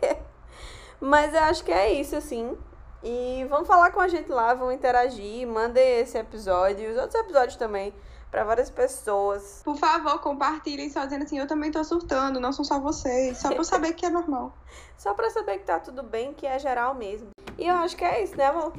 Mas 1.00 1.34
eu 1.34 1.40
acho 1.40 1.64
que 1.64 1.72
é 1.72 1.92
isso, 1.92 2.16
assim. 2.16 2.56
E 3.02 3.46
vão 3.48 3.64
falar 3.64 3.90
com 3.92 4.00
a 4.00 4.08
gente 4.08 4.30
lá, 4.30 4.54
vão 4.54 4.72
interagir, 4.72 5.46
mandem 5.46 6.00
esse 6.00 6.18
episódio 6.18 6.88
e 6.88 6.92
os 6.92 6.96
outros 6.96 7.14
episódios 7.14 7.56
também 7.56 7.94
pra 8.30 8.44
várias 8.44 8.70
pessoas. 8.70 9.62
Por 9.64 9.76
favor, 9.76 10.20
compartilhem 10.20 10.90
só 10.90 11.04
dizendo 11.04 11.24
assim, 11.24 11.38
eu 11.38 11.46
também 11.46 11.70
tô 11.70 11.82
surtando, 11.84 12.40
não 12.40 12.52
são 12.52 12.64
só 12.64 12.80
vocês. 12.80 13.38
Só 13.38 13.48
pra 13.48 13.58
eu 13.58 13.64
saber 13.64 13.92
que 13.92 14.04
é 14.04 14.10
normal. 14.10 14.52
Só 14.98 15.12
pra 15.12 15.28
saber 15.28 15.58
que 15.58 15.64
tá 15.64 15.78
tudo 15.78 16.02
bem, 16.02 16.32
que 16.32 16.46
é 16.46 16.58
geral 16.58 16.94
mesmo. 16.94 17.28
E 17.58 17.68
eu 17.68 17.74
acho 17.76 17.94
que 17.96 18.04
é 18.04 18.22
isso, 18.22 18.34
né, 18.34 18.46
amor? 18.46 18.72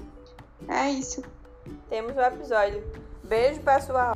É 0.67 0.89
isso. 0.89 1.21
Temos 1.89 2.15
o 2.15 2.21
episódio. 2.21 2.83
Beijo, 3.23 3.61
pessoal. 3.61 4.13